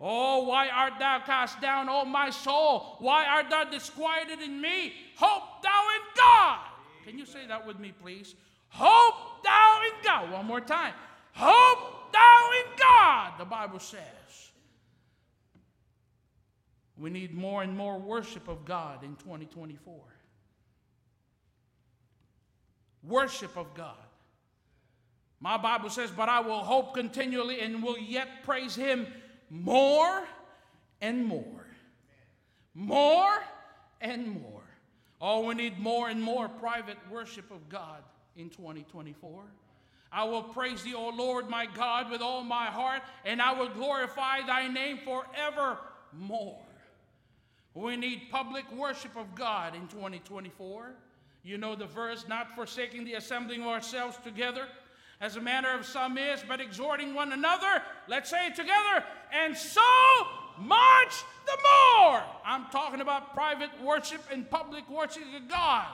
Oh, 0.04 0.46
why 0.46 0.68
art 0.70 0.94
thou 0.98 1.20
cast 1.26 1.62
down, 1.62 1.88
O 1.88 2.06
my 2.06 2.32
soul? 2.32 2.96
Why 3.00 3.26
art 3.26 3.50
thou 3.52 3.66
disquieted 3.66 4.42
in 4.42 4.60
me? 4.60 4.94
Hope 5.16 5.62
thou 5.62 5.84
in 5.96 6.02
God. 6.18 6.60
Can 7.06 7.20
you 7.20 7.26
say 7.26 7.46
that 7.48 7.66
with 7.68 7.80
me, 7.80 7.94
please? 8.02 8.34
Hope 8.70 9.44
thou 9.44 9.82
in 9.86 10.04
God. 10.04 10.32
One 10.32 10.46
more 10.46 10.62
time. 10.62 10.94
Hope 11.34 12.12
thou 12.12 12.50
in 12.60 12.78
God, 12.78 13.34
the 13.38 13.46
Bible 13.46 13.80
says. 13.80 14.02
We 16.98 17.10
need 17.10 17.34
more 17.34 17.64
and 17.64 17.76
more 17.76 18.00
worship 18.00 18.48
of 18.48 18.66
God 18.66 19.04
in 19.04 19.16
2024. 19.18 19.96
Worship 23.04 23.58
of 23.58 23.74
God. 23.74 23.96
My 25.42 25.58
Bible 25.58 25.90
says, 25.90 26.12
But 26.12 26.30
I 26.30 26.40
will 26.40 26.60
hope 26.60 26.94
continually 26.94 27.60
and 27.60 27.84
will 27.84 27.98
yet 27.98 28.44
praise 28.46 28.76
him 28.76 29.08
more 29.50 30.24
and 31.02 31.26
more. 31.26 31.66
More 32.76 33.44
and 34.00 34.30
more. 34.42 34.62
Oh, 35.20 35.48
we 35.48 35.56
need 35.56 35.80
more 35.80 36.10
and 36.10 36.22
more 36.22 36.48
private 36.48 36.98
worship 37.10 37.52
of 37.52 37.68
God 37.70 38.04
in 38.38 38.50
2024. 38.50 39.44
I 40.12 40.24
will 40.26 40.44
praise 40.44 40.84
thee, 40.84 40.94
O 40.94 41.10
Lord 41.10 41.50
my 41.50 41.66
God, 41.66 42.12
with 42.12 42.22
all 42.22 42.44
my 42.44 42.66
heart, 42.66 43.02
and 43.26 43.42
I 43.42 43.54
will 43.54 43.70
glorify 43.70 44.42
thy 44.46 44.68
name 44.68 45.00
forevermore. 45.00 46.58
We 47.74 47.96
need 47.96 48.24
public 48.30 48.70
worship 48.74 49.16
of 49.16 49.34
God 49.36 49.74
in 49.74 49.88
2024. 49.88 50.92
You 51.44 51.58
know 51.58 51.76
the 51.76 51.86
verse, 51.86 52.26
not 52.28 52.54
forsaking 52.56 53.06
the 53.06 53.14
assembling 53.14 53.62
of 53.62 53.68
ourselves 53.68 54.18
together 54.24 54.68
as 55.22 55.36
a 55.36 55.42
manner 55.42 55.74
of 55.78 55.86
some 55.86 56.18
is, 56.18 56.44
but 56.48 56.60
exhorting 56.60 57.14
one 57.14 57.32
another. 57.32 57.82
Let's 58.08 58.30
say 58.30 58.48
it 58.48 58.56
together. 58.56 59.06
And 59.32 59.56
so 59.56 59.82
much 60.60 61.24
the 61.46 61.58
more. 61.64 62.24
I'm 62.44 62.66
talking 62.72 63.02
about 63.02 63.34
private 63.34 63.70
worship 63.82 64.22
and 64.32 64.50
public 64.50 64.90
worship 64.90 65.24
of 65.36 65.48
God. 65.48 65.86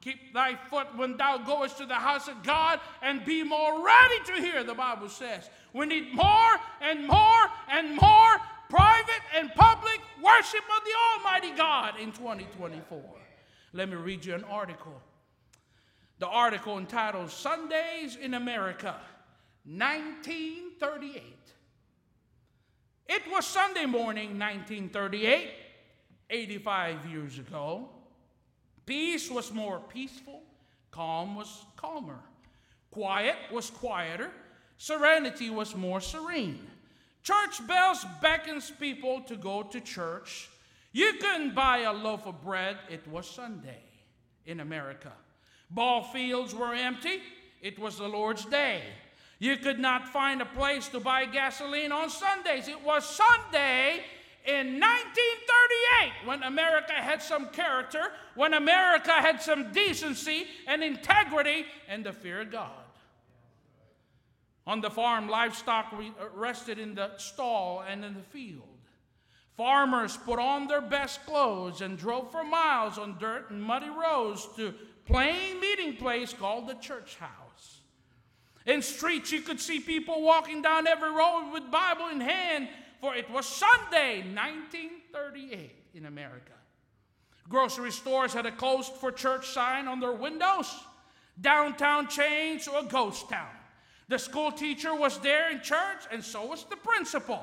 Keep 0.00 0.32
thy 0.32 0.56
foot 0.70 0.86
when 0.96 1.18
thou 1.18 1.36
goest 1.36 1.76
to 1.76 1.84
the 1.84 1.94
house 1.94 2.26
of 2.26 2.42
God 2.42 2.80
and 3.02 3.22
be 3.22 3.42
more 3.42 3.84
ready 3.84 4.18
to 4.26 4.32
hear, 4.40 4.64
the 4.64 4.74
Bible 4.74 5.10
says. 5.10 5.50
We 5.74 5.84
need 5.84 6.14
more 6.14 6.58
and 6.80 7.06
more 7.06 7.50
and 7.68 7.96
more 7.96 8.40
private 8.70 9.22
and 9.36 9.54
public 9.54 10.00
worship 10.22 10.64
of 10.64 10.84
the 10.84 10.92
Almighty 11.12 11.54
God 11.54 12.00
in 12.00 12.12
2024. 12.12 13.02
Let 13.74 13.90
me 13.90 13.96
read 13.96 14.24
you 14.24 14.34
an 14.34 14.44
article 14.44 15.02
the 16.20 16.28
article 16.28 16.76
entitled 16.78 17.30
Sundays 17.30 18.16
in 18.16 18.34
America, 18.34 18.94
1938. 19.64 21.22
It 23.08 23.22
was 23.32 23.46
Sunday 23.46 23.86
morning, 23.86 24.38
1938, 24.38 25.50
85 26.28 27.06
years 27.06 27.38
ago. 27.38 27.88
Peace 28.84 29.30
was 29.30 29.50
more 29.50 29.80
peaceful, 29.80 30.42
calm 30.90 31.36
was 31.36 31.64
calmer, 31.76 32.20
quiet 32.90 33.36
was 33.50 33.70
quieter, 33.70 34.30
serenity 34.76 35.48
was 35.48 35.74
more 35.74 36.02
serene. 36.02 36.66
Church 37.22 37.66
bells 37.66 38.04
beckons 38.20 38.70
people 38.78 39.22
to 39.22 39.36
go 39.36 39.62
to 39.62 39.80
church. 39.80 40.50
You 40.92 41.14
couldn't 41.14 41.54
buy 41.54 41.78
a 41.78 41.92
loaf 41.94 42.26
of 42.26 42.42
bread, 42.42 42.76
it 42.90 43.08
was 43.08 43.26
Sunday 43.26 43.82
in 44.44 44.60
America. 44.60 45.12
Ball 45.70 46.02
fields 46.02 46.54
were 46.54 46.74
empty, 46.74 47.20
it 47.62 47.78
was 47.78 47.98
the 47.98 48.08
Lord's 48.08 48.44
day. 48.44 48.82
You 49.38 49.56
could 49.56 49.78
not 49.78 50.08
find 50.08 50.42
a 50.42 50.46
place 50.46 50.88
to 50.88 51.00
buy 51.00 51.24
gasoline 51.24 51.92
on 51.92 52.10
Sundays. 52.10 52.68
It 52.68 52.84
was 52.84 53.04
Sunday 53.04 54.04
in 54.44 54.80
1938 54.80 56.26
when 56.26 56.42
America 56.42 56.92
had 56.92 57.22
some 57.22 57.48
character, 57.48 58.12
when 58.34 58.54
America 58.54 59.12
had 59.12 59.40
some 59.40 59.72
decency 59.72 60.46
and 60.66 60.82
integrity 60.82 61.64
and 61.88 62.04
the 62.04 62.12
fear 62.12 62.42
of 62.42 62.50
God. 62.50 62.70
On 64.66 64.80
the 64.80 64.90
farm, 64.90 65.28
livestock 65.28 65.92
uh, 65.92 66.24
rested 66.34 66.78
in 66.78 66.94
the 66.94 67.16
stall 67.16 67.82
and 67.88 68.04
in 68.04 68.14
the 68.14 68.22
field. 68.22 68.62
Farmers 69.56 70.16
put 70.16 70.38
on 70.38 70.68
their 70.68 70.80
best 70.80 71.24
clothes 71.26 71.80
and 71.80 71.98
drove 71.98 72.30
for 72.30 72.44
miles 72.44 72.98
on 72.98 73.18
dirt 73.18 73.50
and 73.50 73.62
muddy 73.62 73.90
roads 73.90 74.48
to 74.56 74.74
plain 75.06 75.60
meeting 75.60 75.96
place 75.96 76.32
called 76.32 76.68
the 76.68 76.74
church 76.74 77.16
house. 77.16 77.80
In 78.66 78.82
streets, 78.82 79.32
you 79.32 79.40
could 79.40 79.60
see 79.60 79.80
people 79.80 80.22
walking 80.22 80.62
down 80.62 80.86
every 80.86 81.10
road 81.10 81.50
with 81.52 81.70
Bible 81.70 82.08
in 82.08 82.20
hand, 82.20 82.68
for 83.00 83.14
it 83.14 83.30
was 83.30 83.46
Sunday, 83.46 84.18
1938 84.18 85.70
in 85.94 86.06
America. 86.06 86.52
Grocery 87.48 87.90
stores 87.90 88.32
had 88.32 88.46
a 88.46 88.52
closed 88.52 88.92
for 88.92 89.10
church 89.10 89.48
sign 89.48 89.88
on 89.88 89.98
their 89.98 90.12
windows. 90.12 90.72
Downtown 91.40 92.06
changed 92.06 92.66
to 92.66 92.78
a 92.78 92.84
ghost 92.84 93.28
town. 93.28 93.48
The 94.08 94.18
school 94.18 94.52
teacher 94.52 94.94
was 94.94 95.18
there 95.18 95.50
in 95.50 95.60
church, 95.60 96.04
and 96.12 96.22
so 96.22 96.46
was 96.46 96.64
the 96.64 96.76
principal. 96.76 97.42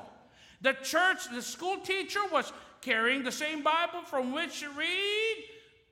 The 0.60 0.74
church, 0.82 1.30
the 1.32 1.42
school 1.42 1.78
teacher 1.78 2.20
was 2.32 2.52
carrying 2.80 3.22
the 3.22 3.32
same 3.32 3.62
Bible 3.62 4.02
from 4.06 4.32
which 4.32 4.60
to 4.60 4.70
read 4.70 5.44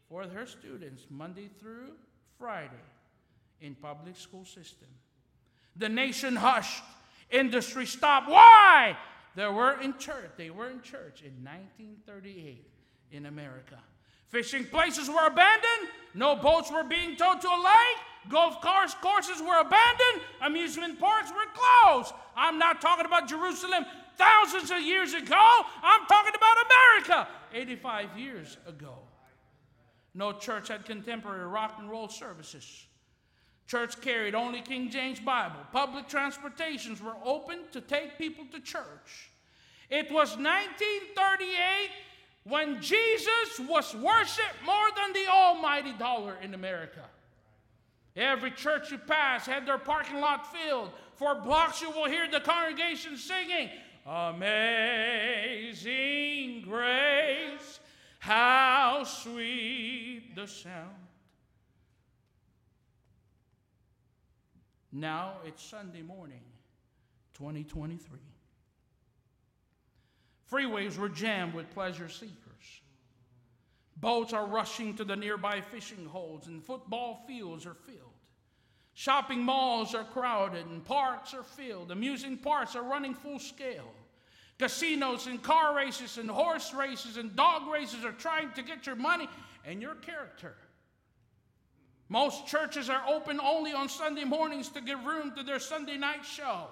for 0.08 0.26
her 0.26 0.46
students 0.46 1.06
Monday 1.10 1.48
through 1.60 1.92
Friday 2.38 2.70
in 3.60 3.74
public 3.74 4.16
school 4.16 4.44
system. 4.44 4.88
The 5.76 5.88
nation 5.88 6.36
hushed. 6.36 6.82
Industry 7.30 7.86
stopped. 7.86 8.28
Why? 8.28 8.96
They 9.34 9.48
were 9.48 9.80
in 9.80 9.98
church. 9.98 10.30
They 10.36 10.50
were 10.50 10.70
in 10.70 10.80
church 10.80 11.22
in 11.22 11.32
1938 11.44 12.64
in 13.12 13.26
America. 13.26 13.78
Fishing 14.28 14.64
places 14.64 15.08
were 15.08 15.26
abandoned. 15.26 15.90
No 16.14 16.36
boats 16.36 16.70
were 16.70 16.84
being 16.84 17.16
towed 17.16 17.40
to 17.40 17.48
a 17.48 17.60
lake. 17.62 17.98
Golf 18.28 18.60
course 18.60 18.94
courses 18.94 19.40
were 19.40 19.60
abandoned. 19.60 20.22
Amusement 20.42 20.98
parks 20.98 21.30
were 21.30 21.46
closed. 21.54 22.12
I'm 22.36 22.58
not 22.58 22.80
talking 22.80 23.06
about 23.06 23.28
Jerusalem 23.28 23.84
thousands 24.16 24.70
of 24.70 24.80
years 24.80 25.14
ago. 25.14 25.62
I'm 25.82 26.06
talking 26.06 26.32
about 26.34 26.56
America 26.66 27.28
85 27.52 28.18
years 28.18 28.56
ago. 28.66 28.94
No 30.16 30.32
church 30.32 30.68
had 30.68 30.86
contemporary 30.86 31.46
rock 31.46 31.76
and 31.78 31.90
roll 31.90 32.08
services. 32.08 32.86
Church 33.66 34.00
carried 34.00 34.34
only 34.34 34.62
King 34.62 34.88
James 34.90 35.20
Bible. 35.20 35.60
Public 35.72 36.08
transportations 36.08 37.02
were 37.02 37.16
open 37.22 37.58
to 37.72 37.82
take 37.82 38.16
people 38.16 38.46
to 38.52 38.60
church. 38.60 39.30
It 39.90 40.10
was 40.10 40.36
1938 40.38 41.90
when 42.44 42.80
Jesus 42.80 43.60
was 43.68 43.94
worshiped 43.94 44.64
more 44.64 44.88
than 44.96 45.12
the 45.12 45.28
almighty 45.30 45.92
dollar 45.92 46.36
in 46.42 46.54
America. 46.54 47.04
Every 48.16 48.52
church 48.52 48.90
you 48.90 48.96
pass 48.98 49.44
had 49.44 49.66
their 49.66 49.76
parking 49.78 50.20
lot 50.20 50.50
filled. 50.50 50.90
For 51.16 51.34
blocks 51.34 51.82
you 51.82 51.90
will 51.90 52.06
hear 52.06 52.26
the 52.30 52.40
congregation 52.40 53.18
singing, 53.18 53.68
Amazing 54.06 54.46
grace, 56.62 57.80
how 58.26 59.04
sweet 59.04 60.34
the 60.34 60.48
sound. 60.48 60.96
Now 64.90 65.34
it's 65.44 65.62
Sunday 65.62 66.02
morning, 66.02 66.42
2023. 67.34 68.18
Freeways 70.50 70.98
were 70.98 71.08
jammed 71.08 71.54
with 71.54 71.70
pleasure 71.70 72.08
seekers. 72.08 72.32
Boats 73.98 74.32
are 74.32 74.46
rushing 74.46 74.94
to 74.96 75.04
the 75.04 75.14
nearby 75.14 75.60
fishing 75.60 76.06
holes, 76.06 76.48
and 76.48 76.64
football 76.64 77.22
fields 77.28 77.64
are 77.64 77.74
filled. 77.74 78.00
Shopping 78.94 79.40
malls 79.40 79.94
are 79.94 80.04
crowded, 80.04 80.66
and 80.66 80.84
parks 80.84 81.32
are 81.32 81.44
filled. 81.44 81.92
Amusing 81.92 82.38
parks 82.38 82.74
are 82.74 82.82
running 82.82 83.14
full 83.14 83.38
scale. 83.38 83.92
Casinos 84.58 85.26
and 85.26 85.42
car 85.42 85.76
races 85.76 86.16
and 86.16 86.30
horse 86.30 86.72
races 86.72 87.18
and 87.18 87.36
dog 87.36 87.70
races 87.70 88.04
are 88.04 88.12
trying 88.12 88.50
to 88.52 88.62
get 88.62 88.86
your 88.86 88.96
money 88.96 89.28
and 89.64 89.82
your 89.82 89.94
character. 89.96 90.54
Most 92.08 92.46
churches 92.46 92.88
are 92.88 93.02
open 93.08 93.40
only 93.40 93.72
on 93.72 93.88
Sunday 93.88 94.24
mornings 94.24 94.68
to 94.70 94.80
give 94.80 95.04
room 95.04 95.34
to 95.36 95.42
their 95.42 95.58
Sunday 95.58 95.98
night 95.98 96.24
show. 96.24 96.68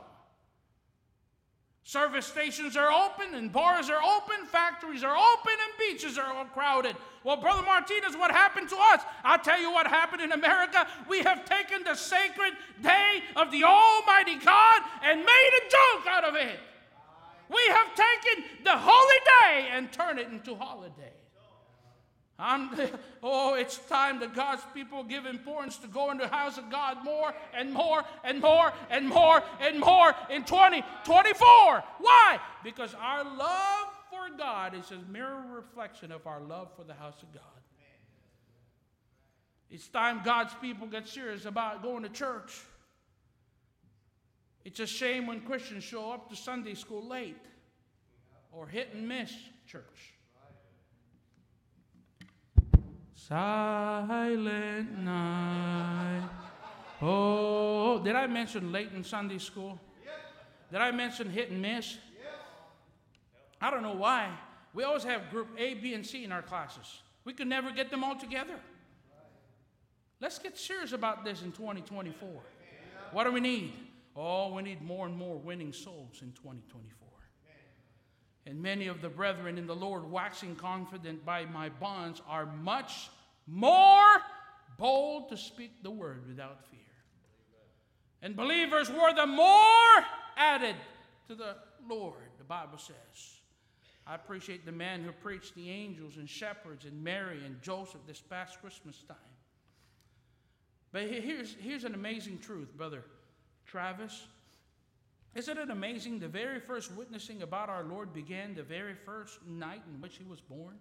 Service 1.87 2.25
stations 2.25 2.79
are 2.79 2.90
open 2.90 3.35
and 3.35 3.53
bars 3.53 3.90
are 3.90 4.03
open, 4.03 4.47
factories 4.47 5.05
are 5.05 5.14
open, 5.14 5.53
and 5.53 5.79
beaches 5.79 6.16
are 6.16 6.33
all 6.33 6.47
crowded. 6.47 6.97
Well, 7.25 7.37
Brother 7.37 7.62
Martinez, 7.62 8.16
what 8.16 8.31
happened 8.31 8.70
to 8.70 8.77
us? 8.77 9.03
I'll 9.23 9.38
tell 9.38 9.61
you 9.61 9.70
what 9.70 9.87
happened 9.87 10.23
in 10.23 10.33
America. 10.33 10.87
We 11.11 11.18
have 11.20 11.44
taken 11.44 11.85
the 11.85 11.94
sacred 11.94 12.55
day 12.83 13.23
of 13.37 13.51
the 13.51 13.64
Almighty 13.64 14.37
God 14.37 14.83
and 15.03 15.18
made 15.18 15.51
a 15.59 15.70
joke 15.70 16.07
out 16.07 16.25
of 16.25 16.37
it. 16.37 16.59
We 17.48 17.61
have 17.68 17.88
taken 17.94 18.44
the 18.64 18.76
holy 18.76 19.18
day 19.40 19.68
and 19.72 19.92
turned 19.92 20.18
it 20.18 20.28
into 20.28 20.54
holiday. 20.54 21.12
I'm, 22.38 22.70
oh, 23.22 23.54
it's 23.54 23.78
time 23.78 24.20
that 24.20 24.35
God's 24.35 24.62
people 24.74 25.04
give 25.04 25.26
importance 25.26 25.76
to 25.78 25.88
going 25.88 26.18
to 26.18 26.24
the 26.24 26.30
house 26.30 26.59
of 26.59 26.70
God 26.70 27.04
more 27.04 27.33
and 27.57 27.72
more 27.72 28.04
and 28.24 28.40
more 28.40 28.72
and 28.90 29.09
more 29.09 29.42
and 29.61 29.78
more 29.78 30.14
in 30.30 30.44
2024. 30.44 31.85
Why? 31.98 32.40
Because 32.64 32.94
our 32.94 33.24
love 33.24 33.88
for 34.11 34.37
God 34.37 34.74
is 34.74 34.90
a 34.90 34.98
mirror 35.11 35.44
reflection 35.54 36.11
of 36.11 36.26
our 36.26 36.40
love 36.40 36.68
for 36.76 36.85
the 36.85 36.94
house 36.94 37.22
of 37.22 37.33
God. 37.33 37.42
It's 39.70 39.88
time 39.88 40.20
God's 40.24 40.54
people 40.61 40.87
get 40.87 41.09
serious 41.09 41.46
about 41.46 41.83
going 41.83 42.04
to 42.04 42.09
church. 42.09 42.52
It's 44.64 44.81
a 44.81 44.87
shame 44.87 45.27
when 45.27 45.40
Christians 45.42 45.85
show 45.85 46.11
up 46.11 46.31
to 46.31 46.37
Sunday 46.37 46.74
school 46.74 47.07
late 47.07 47.37
or 48.50 48.66
hit 48.66 48.94
and 48.94 49.07
miss 49.07 49.33
church. 49.66 50.14
Silent 53.14 54.98
night. 54.98 56.29
Oh, 57.03 57.98
did 58.03 58.16
I 58.16 58.27
mention 58.27 58.72
late 58.72 58.90
in 58.94 59.05
Sunday 59.05 59.38
school? 59.38 59.79
Did 60.70 60.81
I 60.81 60.90
mention 60.90 61.31
hit 61.31 61.50
and 61.50 61.61
miss? 61.61 61.98
I 63.61 63.70
don't 63.70 63.83
know 63.83 63.94
why. 63.94 64.31
We 64.72 64.83
always 64.83 65.05
have 65.05 65.31
group 65.31 65.48
A, 65.57 65.74
B, 65.74 65.94
and 65.94 66.05
C 66.05 66.24
in 66.24 66.33
our 66.33 66.42
classes. 66.42 67.03
We 67.24 67.33
could 67.33 67.46
never 67.46 67.70
get 67.70 67.90
them 67.90 68.03
all 68.03 68.16
together. 68.16 68.59
Let's 70.20 70.38
get 70.38 70.59
serious 70.59 70.92
about 70.92 71.24
this 71.24 71.42
in 71.42 71.53
2024. 71.53 72.29
What 73.12 73.24
do 73.24 73.33
we 73.33 73.40
need? 73.40 73.72
Oh, 74.16 74.53
we 74.55 74.62
need 74.62 74.81
more 74.81 75.07
and 75.07 75.16
more 75.16 75.37
winning 75.37 75.72
souls 75.72 76.20
in 76.22 76.33
2024. 76.33 77.09
And 78.46 78.62
many 78.62 78.87
of 78.87 79.00
the 79.00 79.09
brethren 79.09 79.59
in 79.59 79.66
the 79.66 79.74
Lord, 79.74 80.11
waxing 80.11 80.55
confident 80.55 81.24
by 81.24 81.46
my 81.46 81.68
bonds, 81.68 82.20
are 82.29 82.46
much 82.46 83.09
more 83.46 84.07
bold 84.79 85.31
to 85.31 85.37
speak 85.37 85.83
the 85.83 85.90
word 85.90 86.29
without 86.29 86.64
fear. 86.66 86.81
And 88.22 88.37
believers 88.37 88.90
were 88.90 89.14
the 89.14 89.27
more 89.27 90.05
added 90.37 90.77
to 91.29 91.35
the 91.35 91.57
Lord, 91.88 92.31
the 92.38 92.44
Bible 92.44 92.79
says. 92.79 93.40
I 94.07 94.14
appreciate 94.14 94.66
the 94.66 94.72
man 94.72 95.03
who 95.03 95.12
preached 95.12 95.55
the 95.55 95.70
angels 95.70 96.18
and 96.18 96.29
shepherds 96.29 96.85
and 96.85 97.03
Mary 97.03 97.40
and 97.44 97.61
Joseph 97.62 98.03
this 98.07 98.20
past 98.20 98.61
Christmas 98.61 99.03
time. 99.09 99.16
But 100.92 101.05
here's, 101.05 101.55
here's 101.55 101.85
an 101.85 101.94
amazing 101.94 102.38
truth, 102.38 102.77
Brother 102.77 103.05
Travis. 103.66 104.27
Isn't 105.35 105.59
it 105.59 105.70
amazing? 105.70 106.20
The 106.20 106.29
very 106.29 106.61
first 106.61 106.92
witnessing 106.92 107.42
about 107.42 107.68
our 107.68 107.83
Lord 107.85 108.12
began 108.12 108.55
the 108.55 108.62
very 108.62 108.94
first 108.94 109.44
night 109.46 109.83
in 109.92 110.00
which 110.00 110.16
he 110.16 110.24
was 110.24 110.40
born. 110.40 110.74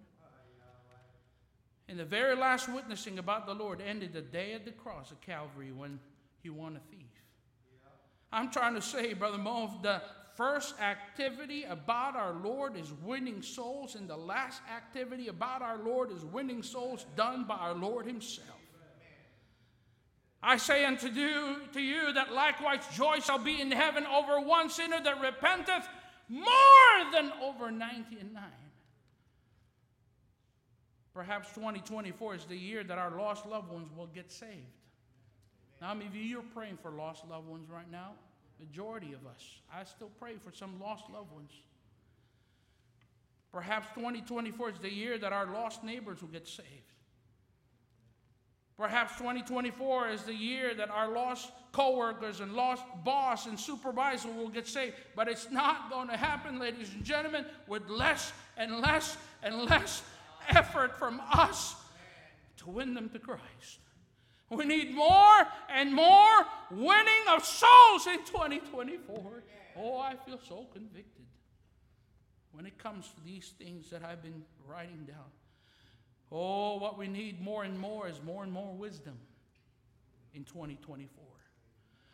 And 1.89 1.99
the 1.99 2.05
very 2.05 2.35
last 2.35 2.69
witnessing 2.69 3.19
about 3.19 3.45
the 3.45 3.53
Lord 3.53 3.81
ended 3.81 4.13
the 4.13 4.21
day 4.21 4.53
of 4.53 4.63
the 4.63 4.71
cross 4.71 5.11
at 5.11 5.21
Calvary 5.21 5.71
when 5.71 5.99
he 6.41 6.49
won 6.49 6.77
a 6.77 6.95
thief. 6.95 7.09
I'm 8.31 8.49
trying 8.49 8.75
to 8.75 8.81
say, 8.81 9.13
Brother 9.13 9.37
Mo, 9.37 9.71
the 9.81 10.01
first 10.35 10.79
activity 10.79 11.63
about 11.63 12.15
our 12.15 12.33
Lord 12.33 12.75
is 12.77 12.91
winning 13.03 13.41
souls, 13.41 13.95
and 13.95 14.09
the 14.09 14.17
last 14.17 14.61
activity 14.75 15.27
about 15.27 15.61
our 15.61 15.77
Lord 15.77 16.11
is 16.11 16.25
winning 16.25 16.63
souls 16.63 17.05
done 17.15 17.43
by 17.43 17.55
our 17.55 17.75
Lord 17.75 18.05
Himself. 18.05 18.62
I 20.45 20.57
say 20.57 20.83
unto 20.83 21.07
you, 21.07 21.61
to 21.71 21.79
you 21.79 22.11
that 22.13 22.33
likewise 22.33 22.85
joy 22.93 23.19
shall 23.21 23.39
be 23.39 23.61
in 23.61 23.71
heaven 23.71 24.05
over 24.05 24.41
one 24.41 24.69
sinner 24.69 25.01
that 25.01 25.21
repenteth 25.21 25.87
more 26.27 26.43
than 27.13 27.31
over 27.41 27.71
99. 27.71 28.29
Perhaps 31.13 31.49
2024 31.55 32.35
is 32.35 32.45
the 32.45 32.57
year 32.57 32.83
that 32.83 32.97
our 32.97 33.11
lost 33.11 33.45
loved 33.45 33.71
ones 33.71 33.89
will 33.95 34.07
get 34.07 34.31
saved. 34.31 34.51
Now, 35.79 35.93
of 35.93 36.15
you 36.15 36.21
you're 36.21 36.41
praying 36.41 36.77
for 36.81 36.91
lost 36.91 37.23
loved 37.29 37.47
ones 37.47 37.69
right 37.69 37.89
now? 37.89 38.11
Majority 38.59 39.13
of 39.13 39.25
us. 39.25 39.59
I 39.73 39.85
still 39.85 40.11
pray 40.19 40.35
for 40.43 40.51
some 40.51 40.79
lost 40.79 41.05
loved 41.09 41.31
ones. 41.31 41.51
Perhaps 43.51 43.87
2024 43.95 44.71
is 44.71 44.79
the 44.79 44.91
year 44.91 45.17
that 45.19 45.31
our 45.31 45.45
lost 45.45 45.83
neighbors 45.83 46.21
will 46.21 46.29
get 46.29 46.47
saved. 46.47 46.67
Perhaps 48.77 49.17
2024 49.17 50.09
is 50.09 50.23
the 50.23 50.33
year 50.33 50.73
that 50.73 50.89
our 50.89 51.11
lost 51.11 51.51
coworkers 51.71 52.39
and 52.39 52.53
lost 52.53 52.83
boss 53.03 53.45
and 53.45 53.59
supervisor 53.59 54.29
will 54.31 54.49
get 54.49 54.67
saved. 54.67 54.95
But 55.15 55.27
it's 55.27 55.51
not 55.51 55.89
going 55.91 56.07
to 56.07 56.17
happen, 56.17 56.59
ladies 56.59 56.91
and 56.93 57.03
gentlemen, 57.03 57.45
with 57.67 57.87
less 57.87 58.33
and 58.57 58.79
less 58.79 59.17
and 59.43 59.57
less 59.63 60.01
effort 60.49 60.97
from 60.97 61.21
us 61.31 61.75
to 62.57 62.69
win 62.69 62.93
them 62.93 63.09
to 63.09 63.19
Christ. 63.19 63.79
We 64.49 64.65
need 64.65 64.93
more 64.93 65.47
and 65.69 65.93
more 65.93 66.45
winning 66.71 67.25
of 67.29 67.43
souls 67.45 68.07
in 68.07 68.19
2024. 68.25 69.43
Oh, 69.77 69.97
I 69.97 70.15
feel 70.25 70.39
so 70.47 70.67
convicted 70.71 71.25
when 72.51 72.65
it 72.65 72.77
comes 72.77 73.07
to 73.09 73.23
these 73.25 73.53
things 73.57 73.89
that 73.89 74.03
I've 74.03 74.21
been 74.21 74.43
writing 74.67 75.05
down. 75.07 75.25
Oh, 76.33 76.77
what 76.79 76.97
we 76.97 77.07
need 77.07 77.41
more 77.41 77.63
and 77.63 77.79
more 77.79 78.07
is 78.07 78.19
more 78.25 78.41
and 78.41 78.51
more 78.51 78.73
wisdom 78.73 79.13
in 80.33 80.43
2024. 80.45 81.23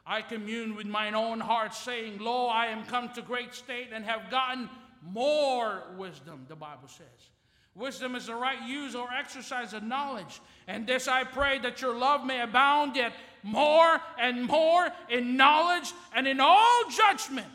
I 0.06 0.22
commune 0.22 0.76
with 0.76 0.88
mine 0.88 1.16
own 1.16 1.40
heart, 1.40 1.74
saying, 1.74 2.18
Lo, 2.20 2.48
I 2.48 2.66
am 2.68 2.84
come 2.84 3.10
to 3.14 3.22
great 3.22 3.54
state 3.54 3.90
and 3.94 4.04
have 4.04 4.30
gotten 4.30 4.70
more 5.02 5.84
wisdom, 5.96 6.46
the 6.50 6.56
Bible 6.56 6.88
says. 6.88 7.30
Wisdom 7.76 8.16
is 8.16 8.26
the 8.26 8.36
right 8.36 8.68
use 8.68 8.94
or 8.94 9.08
exercise 9.14 9.74
of 9.74 9.84
knowledge. 9.84 10.42
And 10.68 10.86
this 10.86 11.08
I 11.08 11.24
pray 11.24 11.60
that 11.60 11.82
your 11.82 11.96
love 11.96 12.26
may 12.26 12.42
abound 12.42 12.98
yet 12.98 13.14
more 13.42 14.02
and 14.20 14.48
more 14.48 14.90
in 15.10 15.38
knowledge 15.38 15.94
and 16.14 16.28
in 16.28 16.42
all 16.42 16.84
judgment. 16.90 17.48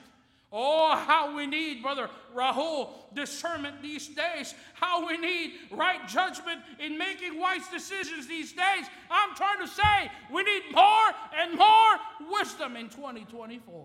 Oh, 0.57 0.95
how 0.95 1.35
we 1.35 1.49
need, 1.49 1.83
Brother 1.83 2.09
Rahul, 2.33 2.91
discernment 3.13 3.83
these 3.83 4.07
days. 4.07 4.55
How 4.75 5.05
we 5.05 5.17
need 5.17 5.55
right 5.73 6.07
judgment 6.07 6.61
in 6.79 6.97
making 6.97 7.41
wise 7.41 7.67
decisions 7.73 8.29
these 8.29 8.53
days. 8.53 8.87
I'm 9.11 9.35
trying 9.35 9.59
to 9.59 9.67
say 9.67 10.13
we 10.33 10.45
need 10.45 10.63
more 10.73 11.11
and 11.37 11.59
more 11.59 12.31
wisdom 12.39 12.77
in 12.77 12.89
2024. 12.89 13.85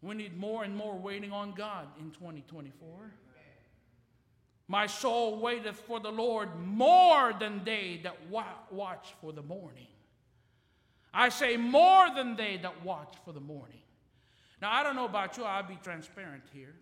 We 0.00 0.14
need 0.14 0.38
more 0.38 0.64
and 0.64 0.74
more 0.74 0.96
waiting 0.96 1.32
on 1.32 1.52
God 1.52 1.86
in 2.00 2.10
2024. 2.10 3.12
My 4.68 4.86
soul 4.86 5.38
waiteth 5.38 5.80
for 5.80 6.00
the 6.00 6.10
Lord 6.10 6.48
more 6.58 7.34
than 7.38 7.62
they 7.62 8.00
that 8.04 8.16
watch 8.30 9.08
for 9.20 9.32
the 9.32 9.42
morning. 9.42 9.88
I 11.12 11.28
say 11.28 11.58
more 11.58 12.06
than 12.14 12.36
they 12.36 12.56
that 12.62 12.82
watch 12.82 13.14
for 13.26 13.32
the 13.32 13.40
morning. 13.40 13.80
Now, 14.64 14.72
I 14.72 14.82
don't 14.82 14.96
know 14.96 15.04
about 15.04 15.36
you, 15.36 15.44
I'll 15.44 15.62
be 15.62 15.78
transparent 15.82 16.42
here. 16.54 16.74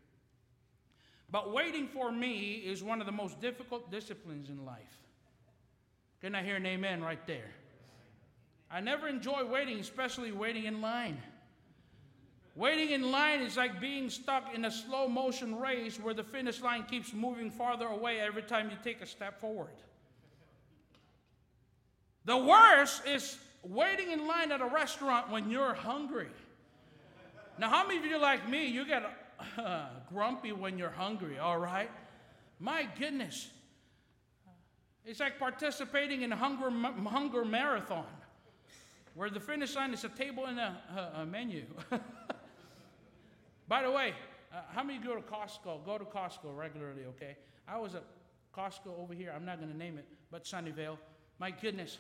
But 1.33 1.53
waiting 1.53 1.89
for 1.89 2.13
me 2.13 2.63
is 2.65 2.81
one 2.81 3.01
of 3.01 3.07
the 3.07 3.13
most 3.13 3.41
difficult 3.41 3.91
disciplines 3.91 4.51
in 4.51 4.65
life. 4.65 5.01
Can 6.21 6.37
I 6.37 6.45
hear 6.45 6.55
an 6.55 6.65
amen 6.65 7.03
right 7.03 7.27
there? 7.27 7.51
I 8.71 8.79
never 8.79 9.09
enjoy 9.09 9.45
waiting, 9.47 9.81
especially 9.81 10.31
waiting 10.31 10.67
in 10.67 10.81
line. 10.81 11.21
Waiting 12.55 12.93
in 12.93 13.11
line 13.11 13.41
is 13.41 13.57
like 13.57 13.81
being 13.81 14.09
stuck 14.11 14.55
in 14.55 14.65
a 14.65 14.71
slow 14.71 15.09
motion 15.09 15.59
race 15.59 15.99
where 15.99 16.15
the 16.15 16.23
finish 16.23 16.63
line 16.63 16.85
keeps 16.85 17.13
moving 17.13 17.51
farther 17.51 17.89
away 17.89 18.21
every 18.21 18.43
time 18.43 18.71
you 18.71 18.77
take 18.85 19.03
a 19.03 19.07
step 19.07 19.41
forward. 19.41 19.75
The 22.27 22.37
worst 22.37 23.09
is 23.09 23.39
waiting 23.65 24.13
in 24.13 24.29
line 24.29 24.53
at 24.53 24.61
a 24.61 24.67
restaurant 24.67 25.33
when 25.33 25.51
you're 25.51 25.75
hungry. 25.75 26.29
Now, 27.59 27.69
how 27.69 27.87
many 27.87 27.99
of 27.99 28.05
you 28.05 28.19
like 28.19 28.49
me? 28.49 28.67
You 28.67 28.87
get 28.87 29.03
uh, 29.59 29.87
grumpy 30.13 30.53
when 30.53 30.79
you're 30.79 30.91
hungry, 30.91 31.39
all 31.39 31.59
right? 31.59 31.91
My 32.59 32.89
goodness. 32.99 33.51
It's 35.05 35.21
like 35.21 35.39
participating 35.39 36.23
in 36.23 36.33
a 36.33 36.37
hunger, 36.37 36.71
hunger 37.09 37.45
marathon 37.45 38.07
where 39.15 39.29
the 39.29 39.41
finish 39.41 39.75
line 39.75 39.93
is 39.93 40.05
a 40.05 40.09
table 40.09 40.47
and 40.47 40.59
a, 40.59 40.77
a, 41.17 41.21
a 41.23 41.27
menu. 41.27 41.65
By 43.69 43.83
the 43.83 43.91
way, 43.91 44.15
uh, 44.53 44.61
how 44.75 44.83
many 44.83 44.99
go 44.99 45.15
to 45.15 45.23
Costco? 45.23 45.85
Go 45.85 45.99
to 45.99 46.05
Costco 46.05 46.57
regularly, 46.57 47.05
okay? 47.09 47.37
I 47.69 47.79
was 47.79 47.95
at 47.95 48.05
Costco 48.57 48.99
over 48.99 49.15
here. 49.15 49.33
I'm 49.35 49.45
not 49.45 49.59
going 49.59 49.71
to 49.71 49.77
name 49.77 49.99
it, 49.99 50.07
but 50.31 50.45
Sunnyvale. 50.45 50.99
My 51.39 51.51
goodness, 51.51 51.99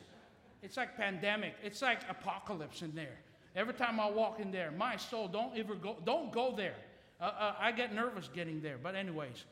it's 0.62 0.76
like 0.76 0.96
pandemic. 0.96 1.54
It's 1.62 1.82
like 1.82 2.00
apocalypse 2.08 2.82
in 2.82 2.94
there. 2.94 3.18
Every 3.54 3.74
time 3.74 4.00
I 4.00 4.10
walk 4.10 4.40
in 4.40 4.50
there, 4.50 4.70
my 4.70 4.96
soul, 4.96 5.28
don't 5.28 5.56
ever 5.56 5.74
go. 5.74 5.96
Don't 6.04 6.32
go 6.32 6.54
there. 6.56 6.76
Uh, 7.20 7.24
uh, 7.24 7.54
I 7.58 7.72
get 7.72 7.94
nervous 7.94 8.28
getting 8.34 8.60
there. 8.62 8.78
But 8.82 8.94
anyways, 8.94 9.44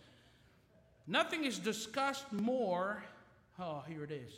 nothing 1.07 1.45
is 1.45 1.59
discussed 1.59 2.33
more. 2.33 3.03
Oh, 3.59 3.83
here 3.87 4.05
it 4.05 4.11
is. 4.11 4.33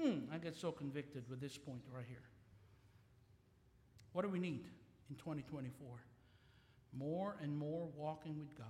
Hmm, 0.00 0.32
I 0.32 0.38
get 0.38 0.56
so 0.56 0.70
convicted 0.70 1.24
with 1.28 1.40
this 1.40 1.58
point 1.58 1.80
right 1.92 2.04
here. 2.08 2.22
What 4.12 4.22
do 4.22 4.28
we 4.28 4.38
need 4.38 4.64
in 5.10 5.16
2024? 5.16 5.88
more 6.98 7.36
and 7.42 7.56
more 7.56 7.88
walking 7.96 8.38
with 8.38 8.56
God 8.56 8.66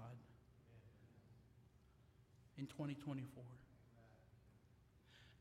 in 2.58 2.66
2024. 2.66 3.42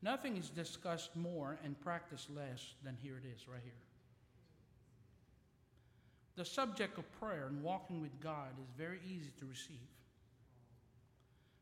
Nothing 0.02 0.36
is 0.36 0.50
discussed 0.50 1.16
more 1.16 1.58
and 1.64 1.78
practiced 1.80 2.30
less 2.30 2.74
than 2.84 2.96
here 3.02 3.16
it 3.16 3.26
is, 3.34 3.48
right 3.48 3.60
here. 3.64 3.72
The 6.36 6.44
subject 6.44 6.98
of 6.98 7.10
prayer 7.18 7.46
and 7.48 7.62
walking 7.62 8.00
with 8.00 8.20
God 8.20 8.50
is 8.62 8.68
very 8.76 9.00
easy 9.06 9.30
to 9.38 9.46
receive. 9.46 9.76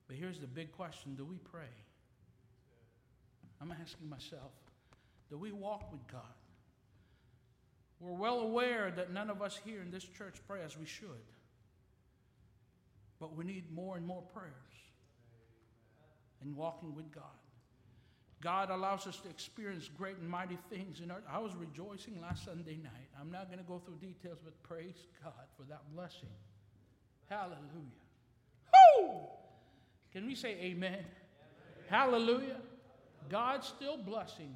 But 0.08 0.16
here's 0.16 0.38
the 0.40 0.46
big 0.46 0.72
question 0.72 1.14
do 1.14 1.24
we 1.24 1.36
pray? 1.36 1.72
I'm 3.60 3.72
asking 3.72 4.08
myself 4.08 4.50
do 5.30 5.38
we 5.38 5.52
walk 5.52 5.90
with 5.90 6.06
God? 6.08 6.22
We're 8.00 8.12
well 8.12 8.40
aware 8.40 8.92
that 8.96 9.12
none 9.12 9.30
of 9.30 9.40
us 9.40 9.58
here 9.64 9.80
in 9.80 9.90
this 9.90 10.04
church 10.04 10.36
pray 10.46 10.60
as 10.62 10.76
we 10.76 10.84
should. 10.84 11.08
But 13.18 13.36
we 13.36 13.44
need 13.44 13.72
more 13.72 13.96
and 13.96 14.06
more 14.06 14.22
prayers 14.22 14.52
and 16.42 16.54
walking 16.54 16.94
with 16.94 17.10
God. 17.10 17.22
God 18.44 18.68
allows 18.68 19.06
us 19.06 19.16
to 19.20 19.30
experience 19.30 19.88
great 19.96 20.18
and 20.18 20.28
mighty 20.28 20.58
things. 20.68 21.00
In 21.00 21.10
our, 21.10 21.22
I 21.32 21.38
was 21.38 21.54
rejoicing 21.56 22.20
last 22.20 22.44
Sunday 22.44 22.76
night. 22.76 23.08
I'm 23.18 23.32
not 23.32 23.46
going 23.46 23.58
to 23.58 23.64
go 23.64 23.80
through 23.82 23.96
details, 23.96 24.38
but 24.44 24.62
praise 24.62 25.06
God 25.24 25.32
for 25.56 25.62
that 25.70 25.80
blessing. 25.94 26.28
Hallelujah. 27.30 27.56
Woo! 29.00 29.20
Can 30.12 30.26
we 30.26 30.34
say 30.34 30.50
amen? 30.60 30.92
amen. 30.92 31.04
Hallelujah. 31.88 32.58
God's 33.30 33.66
still 33.66 33.96
blessing 33.96 34.54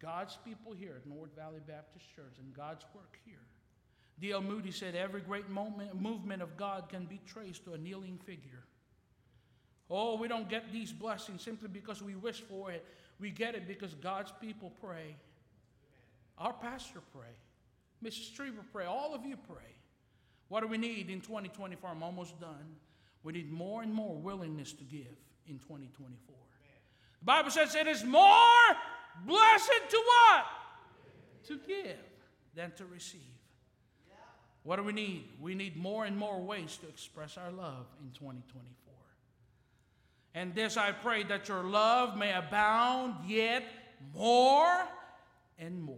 God's 0.00 0.38
people 0.42 0.72
here 0.72 0.94
at 0.96 1.06
North 1.06 1.36
Valley 1.36 1.60
Baptist 1.66 2.06
Church 2.16 2.36
and 2.38 2.54
God's 2.54 2.86
work 2.94 3.18
here. 3.26 3.34
D.L. 4.20 4.40
Moody 4.40 4.70
said 4.70 4.94
every 4.94 5.20
great 5.20 5.50
moment, 5.50 6.00
movement 6.00 6.40
of 6.40 6.56
God 6.56 6.88
can 6.88 7.04
be 7.04 7.20
traced 7.26 7.64
to 7.66 7.74
a 7.74 7.78
kneeling 7.78 8.18
figure. 8.24 8.64
Oh, 9.90 10.16
we 10.16 10.28
don't 10.28 10.48
get 10.48 10.72
these 10.72 10.92
blessings 10.92 11.42
simply 11.42 11.68
because 11.68 12.02
we 12.02 12.14
wish 12.14 12.40
for 12.40 12.70
it. 12.70 12.84
We 13.20 13.30
get 13.30 13.54
it 13.54 13.66
because 13.66 13.94
God's 13.94 14.32
people 14.40 14.72
pray. 14.80 15.16
Our 16.36 16.52
pastor 16.52 17.00
pray. 17.12 17.34
Mrs. 18.04 18.32
Trieber 18.36 18.64
pray. 18.72 18.86
All 18.86 19.14
of 19.14 19.26
you 19.26 19.36
pray. 19.36 19.74
What 20.48 20.60
do 20.60 20.68
we 20.68 20.78
need 20.78 21.10
in 21.10 21.20
2024? 21.20 21.90
I'm 21.90 22.02
almost 22.02 22.40
done. 22.40 22.76
We 23.24 23.32
need 23.32 23.50
more 23.50 23.82
and 23.82 23.92
more 23.92 24.14
willingness 24.14 24.72
to 24.74 24.84
give 24.84 25.16
in 25.46 25.58
2024. 25.58 26.34
The 27.18 27.24
Bible 27.24 27.50
says 27.50 27.74
it 27.74 27.88
is 27.88 28.04
more 28.04 28.76
Blessed 29.24 29.90
to 29.90 29.96
what? 29.96 30.44
To 31.48 31.58
give 31.66 31.96
than 32.54 32.72
to 32.72 32.84
receive. 32.86 33.20
What 34.64 34.76
do 34.76 34.82
we 34.82 34.92
need? 34.92 35.28
We 35.40 35.54
need 35.54 35.76
more 35.76 36.04
and 36.04 36.16
more 36.16 36.40
ways 36.40 36.76
to 36.78 36.88
express 36.88 37.38
our 37.38 37.50
love 37.50 37.86
in 38.02 38.10
2024. 38.12 38.87
And 40.38 40.54
this 40.54 40.76
I 40.76 40.92
pray 40.92 41.24
that 41.24 41.48
your 41.48 41.64
love 41.64 42.16
may 42.16 42.32
abound 42.32 43.28
yet 43.28 43.64
more 44.14 44.86
and 45.58 45.82
more. 45.82 45.96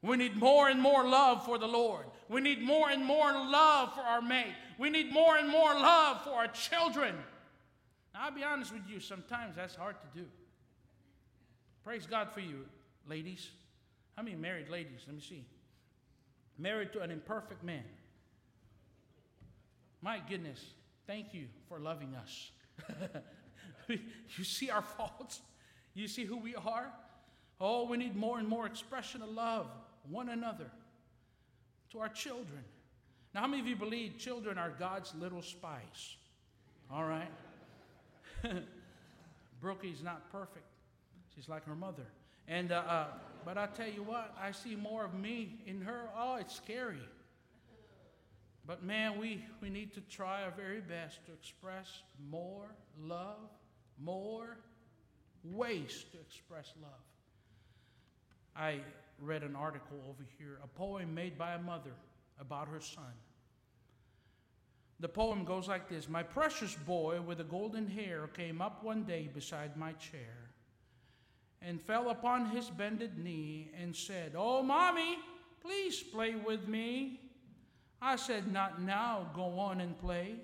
We 0.00 0.16
need 0.16 0.36
more 0.36 0.70
and 0.70 0.80
more 0.80 1.06
love 1.06 1.44
for 1.44 1.58
the 1.58 1.66
Lord. 1.66 2.06
We 2.30 2.40
need 2.40 2.62
more 2.62 2.88
and 2.88 3.04
more 3.04 3.30
love 3.30 3.92
for 3.92 4.00
our 4.00 4.22
mate. 4.22 4.54
We 4.78 4.88
need 4.88 5.12
more 5.12 5.36
and 5.36 5.50
more 5.50 5.74
love 5.74 6.24
for 6.24 6.30
our 6.30 6.48
children. 6.48 7.14
Now, 8.14 8.20
I'll 8.24 8.34
be 8.34 8.42
honest 8.42 8.72
with 8.72 8.88
you, 8.88 9.00
sometimes 9.00 9.54
that's 9.54 9.74
hard 9.74 9.96
to 10.00 10.18
do. 10.18 10.26
Praise 11.84 12.06
God 12.06 12.32
for 12.32 12.40
you, 12.40 12.64
ladies. 13.06 13.50
How 14.16 14.22
many 14.22 14.36
married 14.36 14.70
ladies? 14.70 15.00
Let 15.06 15.14
me 15.14 15.20
see. 15.20 15.44
Married 16.56 16.90
to 16.94 17.02
an 17.02 17.10
imperfect 17.10 17.62
man. 17.62 17.84
My 20.00 20.22
goodness, 20.26 20.64
thank 21.06 21.34
you 21.34 21.48
for 21.68 21.78
loving 21.78 22.14
us. 22.14 22.50
you 23.88 24.44
see 24.44 24.70
our 24.70 24.82
faults, 24.82 25.40
you 25.94 26.08
see 26.08 26.24
who 26.24 26.36
we 26.36 26.54
are. 26.54 26.92
Oh, 27.60 27.86
we 27.86 27.96
need 27.96 28.16
more 28.16 28.38
and 28.38 28.46
more 28.46 28.66
expression 28.66 29.22
of 29.22 29.30
love, 29.30 29.66
one 30.10 30.28
another, 30.28 30.70
to 31.92 32.00
our 32.00 32.08
children. 32.08 32.64
Now, 33.34 33.42
how 33.42 33.46
many 33.46 33.62
of 33.62 33.68
you 33.68 33.76
believe 33.76 34.18
children 34.18 34.58
are 34.58 34.70
God's 34.78 35.14
little 35.14 35.42
spies? 35.42 36.16
All 36.90 37.04
right. 37.04 37.30
Brookie's 39.60 40.02
not 40.02 40.30
perfect. 40.30 40.66
She's 41.34 41.48
like 41.48 41.64
her 41.64 41.74
mother. 41.74 42.06
And 42.48 42.72
uh, 42.72 42.82
uh, 42.86 43.06
but 43.44 43.58
I 43.58 43.66
tell 43.66 43.88
you 43.88 44.02
what, 44.02 44.34
I 44.40 44.52
see 44.52 44.76
more 44.76 45.04
of 45.04 45.14
me 45.14 45.60
in 45.66 45.80
her. 45.82 46.08
Oh, 46.16 46.36
it's 46.36 46.54
scary. 46.54 47.00
But 48.66 48.82
man, 48.82 49.18
we, 49.18 49.44
we 49.60 49.70
need 49.70 49.94
to 49.94 50.00
try 50.00 50.42
our 50.42 50.50
very 50.50 50.80
best 50.80 51.24
to 51.26 51.32
express 51.32 52.02
more 52.28 52.74
love, 53.00 53.48
more 53.98 54.56
ways 55.44 56.04
to 56.12 56.18
express 56.18 56.72
love. 56.82 56.90
I 58.56 58.80
read 59.20 59.42
an 59.42 59.54
article 59.54 59.98
over 60.08 60.24
here, 60.38 60.58
a 60.64 60.66
poem 60.66 61.14
made 61.14 61.38
by 61.38 61.54
a 61.54 61.58
mother 61.58 61.92
about 62.40 62.68
her 62.68 62.80
son. 62.80 63.04
The 64.98 65.08
poem 65.08 65.44
goes 65.44 65.68
like 65.68 65.88
this 65.88 66.08
My 66.08 66.22
precious 66.22 66.74
boy 66.74 67.20
with 67.20 67.38
the 67.38 67.44
golden 67.44 67.86
hair 67.86 68.28
came 68.34 68.60
up 68.60 68.82
one 68.82 69.04
day 69.04 69.28
beside 69.32 69.76
my 69.76 69.92
chair 69.92 70.50
and 71.62 71.80
fell 71.80 72.10
upon 72.10 72.50
his 72.50 72.70
bended 72.70 73.18
knee 73.18 73.70
and 73.80 73.94
said, 73.94 74.32
Oh, 74.36 74.62
mommy, 74.62 75.18
please 75.60 76.02
play 76.02 76.34
with 76.34 76.66
me. 76.66 77.20
I 78.00 78.16
said, 78.16 78.52
Not 78.52 78.80
now, 78.80 79.28
go 79.34 79.58
on 79.58 79.80
and 79.80 79.98
play. 79.98 80.36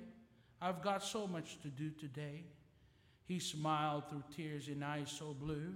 I've 0.60 0.82
got 0.82 1.02
so 1.02 1.26
much 1.26 1.60
to 1.62 1.68
do 1.68 1.90
today. 1.90 2.44
He 3.26 3.38
smiled 3.38 4.08
through 4.08 4.24
tears 4.34 4.68
in 4.68 4.82
eyes 4.82 5.10
so 5.10 5.34
blue 5.34 5.74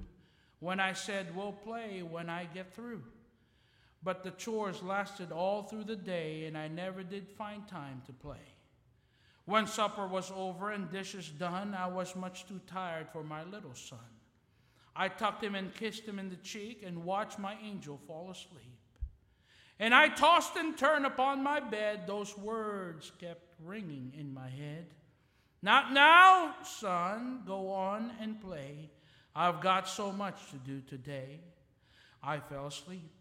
when 0.60 0.80
I 0.80 0.92
said, 0.92 1.34
We'll 1.34 1.52
play 1.52 2.02
when 2.02 2.30
I 2.30 2.48
get 2.52 2.74
through. 2.74 3.02
But 4.02 4.22
the 4.22 4.30
chores 4.32 4.82
lasted 4.82 5.32
all 5.32 5.64
through 5.64 5.84
the 5.84 5.96
day, 5.96 6.44
and 6.44 6.56
I 6.56 6.68
never 6.68 7.02
did 7.02 7.28
find 7.28 7.66
time 7.66 8.02
to 8.06 8.12
play. 8.12 8.54
When 9.46 9.66
supper 9.66 10.06
was 10.06 10.32
over 10.34 10.70
and 10.70 10.90
dishes 10.90 11.28
done, 11.28 11.74
I 11.74 11.86
was 11.86 12.16
much 12.16 12.46
too 12.46 12.60
tired 12.66 13.08
for 13.12 13.22
my 13.22 13.44
little 13.44 13.74
son. 13.74 13.98
I 14.94 15.08
tucked 15.08 15.44
him 15.44 15.54
and 15.54 15.74
kissed 15.74 16.04
him 16.04 16.18
in 16.18 16.30
the 16.30 16.36
cheek 16.36 16.82
and 16.84 17.04
watched 17.04 17.38
my 17.38 17.56
angel 17.62 18.00
fall 18.06 18.30
asleep. 18.30 18.75
And 19.78 19.94
I 19.94 20.08
tossed 20.08 20.56
and 20.56 20.76
turned 20.76 21.04
upon 21.04 21.42
my 21.42 21.60
bed. 21.60 22.06
Those 22.06 22.36
words 22.36 23.12
kept 23.20 23.42
ringing 23.62 24.12
in 24.16 24.32
my 24.32 24.48
head. 24.48 24.86
Not 25.62 25.92
now, 25.92 26.54
son. 26.62 27.42
Go 27.46 27.70
on 27.70 28.12
and 28.20 28.40
play. 28.40 28.90
I've 29.34 29.60
got 29.60 29.88
so 29.88 30.12
much 30.12 30.50
to 30.50 30.56
do 30.56 30.80
today. 30.80 31.40
I 32.22 32.38
fell 32.38 32.68
asleep. 32.68 33.12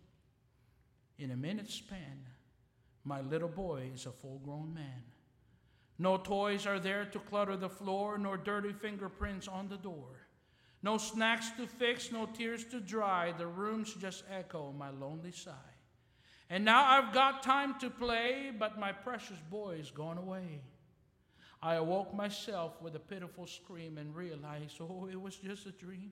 In 1.18 1.32
a 1.32 1.36
minute's 1.36 1.74
span, 1.74 2.26
my 3.04 3.22
little 3.22 3.50
boy 3.50 3.90
is 3.94 4.06
a 4.06 4.12
full 4.12 4.40
grown 4.40 4.74
man. 4.74 5.04
No 5.98 6.18
toys 6.18 6.66
are 6.66 6.80
there 6.80 7.06
to 7.06 7.20
clutter 7.20 7.56
the 7.56 7.70
floor, 7.70 8.18
nor 8.18 8.38
dirty 8.38 8.74
fingerprints 8.74 9.48
on 9.48 9.70
the 9.70 9.78
door. 9.78 10.28
No 10.84 10.98
snacks 10.98 11.52
to 11.52 11.68
fix, 11.68 12.12
no 12.12 12.26
tears 12.26 12.66
to 12.66 12.80
dry. 12.80 13.32
The 13.32 13.48
rooms 13.48 13.94
just 13.94 14.24
echo 14.30 14.74
my 14.78 14.90
lonely 14.90 15.32
sigh. 15.32 15.52
And 16.50 16.64
now 16.64 16.86
I've 16.86 17.14
got 17.14 17.42
time 17.42 17.80
to 17.80 17.90
play, 17.90 18.52
but 18.58 18.80
my 18.80 18.92
precious 18.92 19.40
boy 19.50 19.78
is 19.80 19.90
gone 19.90 20.18
away. 20.18 20.62
I 21.62 21.76
awoke 21.76 22.14
myself 22.14 22.80
with 22.82 22.96
a 22.96 23.00
pitiful 23.00 23.48
scream 23.48 23.98
and 23.98 24.16
realized, 24.16 24.80
oh, 24.80 25.10
it 25.12 25.20
was 25.20 25.36
just 25.36 25.66
a 25.66 25.72
dream. 25.72 26.12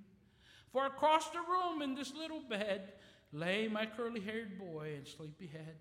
For 0.72 0.88
across 0.88 1.30
the 1.30 1.40
room 1.40 1.84
in 1.84 1.94
this 1.94 2.14
little 2.16 2.42
bed 2.42 2.94
lay 3.32 3.68
my 3.68 3.86
curly 3.86 4.22
haired 4.22 4.58
boy 4.58 4.94
and 4.98 5.08
sleepy 5.08 5.46
head. 5.46 5.76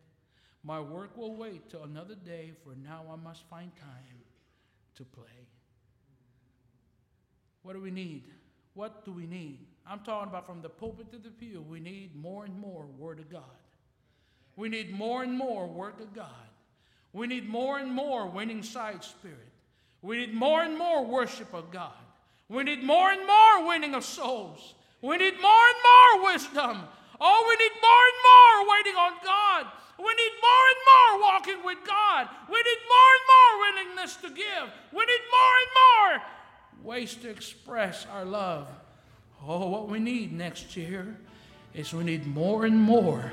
My 0.62 0.79
work 0.79 1.17
will 1.17 1.35
wait 1.35 1.71
till 1.71 1.85
another 1.85 2.15
day, 2.15 2.53
for 2.62 2.75
now 2.75 3.05
I 3.11 3.17
must 3.17 3.49
find 3.49 3.75
time 3.77 4.21
to 4.97 5.05
play. 5.05 5.49
What 7.62 7.73
do 7.73 7.81
we 7.81 7.91
need? 7.91 8.25
What 8.75 9.05
do 9.05 9.12
we 9.12 9.27
need? 9.27 9.67
I'm 9.87 10.01
talking 10.01 10.29
about 10.29 10.47
from 10.47 10.61
the 10.61 10.69
pulpit 10.69 11.11
to 11.12 11.19
the 11.19 11.31
pew. 11.31 11.65
We 11.67 11.81
need 11.81 12.15
more 12.15 12.45
and 12.45 12.59
more 12.59 12.87
Word 12.99 13.19
of 13.19 13.31
God. 13.31 13.43
We 14.57 14.69
need 14.69 14.93
more 14.93 15.23
and 15.23 15.37
more 15.37 15.67
Word 15.67 16.01
of 16.01 16.15
God. 16.15 16.27
We 17.12 17.27
need 17.27 17.49
more 17.49 17.79
and 17.79 17.93
more 17.93 18.27
winning 18.27 18.62
side 18.62 19.05
spirit. 19.05 19.53
We 20.01 20.19
need 20.19 20.35
more 20.35 20.62
and 20.62 20.77
more 20.77 21.05
worship 21.05 21.53
of 21.55 21.71
God. 21.71 21.93
We 22.49 22.65
need 22.65 22.83
more 22.83 23.11
and 23.11 23.27
more 23.27 23.67
winning 23.69 23.95
of 23.95 24.05
souls. 24.05 24.75
We 25.01 25.17
need 25.17 25.41
more 25.41 25.67
and 25.69 26.23
more 26.23 26.33
wisdom. 26.33 26.83
Oh, 27.21 27.45
we 27.49 27.65
need 27.65 27.77
more 27.81 28.05
and 28.11 28.21
more 28.29 28.77
waiting 28.77 28.97
on 28.97 29.12
God. 29.25 29.67
We 29.99 30.12
need 30.15 30.33
more 30.43 30.67
and 30.73 30.83
more 30.91 31.21
walking 31.21 31.65
with 31.65 31.79
God. 31.87 32.29
We 32.51 32.57
need 32.57 32.83
more 32.88 33.12
and 33.17 33.27
more 33.33 33.53
willingness 33.61 34.17
to 34.17 34.29
give. 34.29 34.73
We 34.93 35.05
need 35.05 35.25
more 35.31 35.55
and 35.62 35.73
more 35.81 36.23
ways 36.83 37.15
to 37.17 37.31
express 37.31 38.07
our 38.12 38.25
love. 38.25 38.69
Oh, 39.47 39.69
what 39.69 39.88
we 39.88 39.99
need 39.99 40.33
next 40.33 40.77
year 40.77 41.17
is 41.75 41.93
we 41.93 42.05
need 42.05 42.27
more 42.27 42.65
and 42.65 42.79
more 42.79 43.33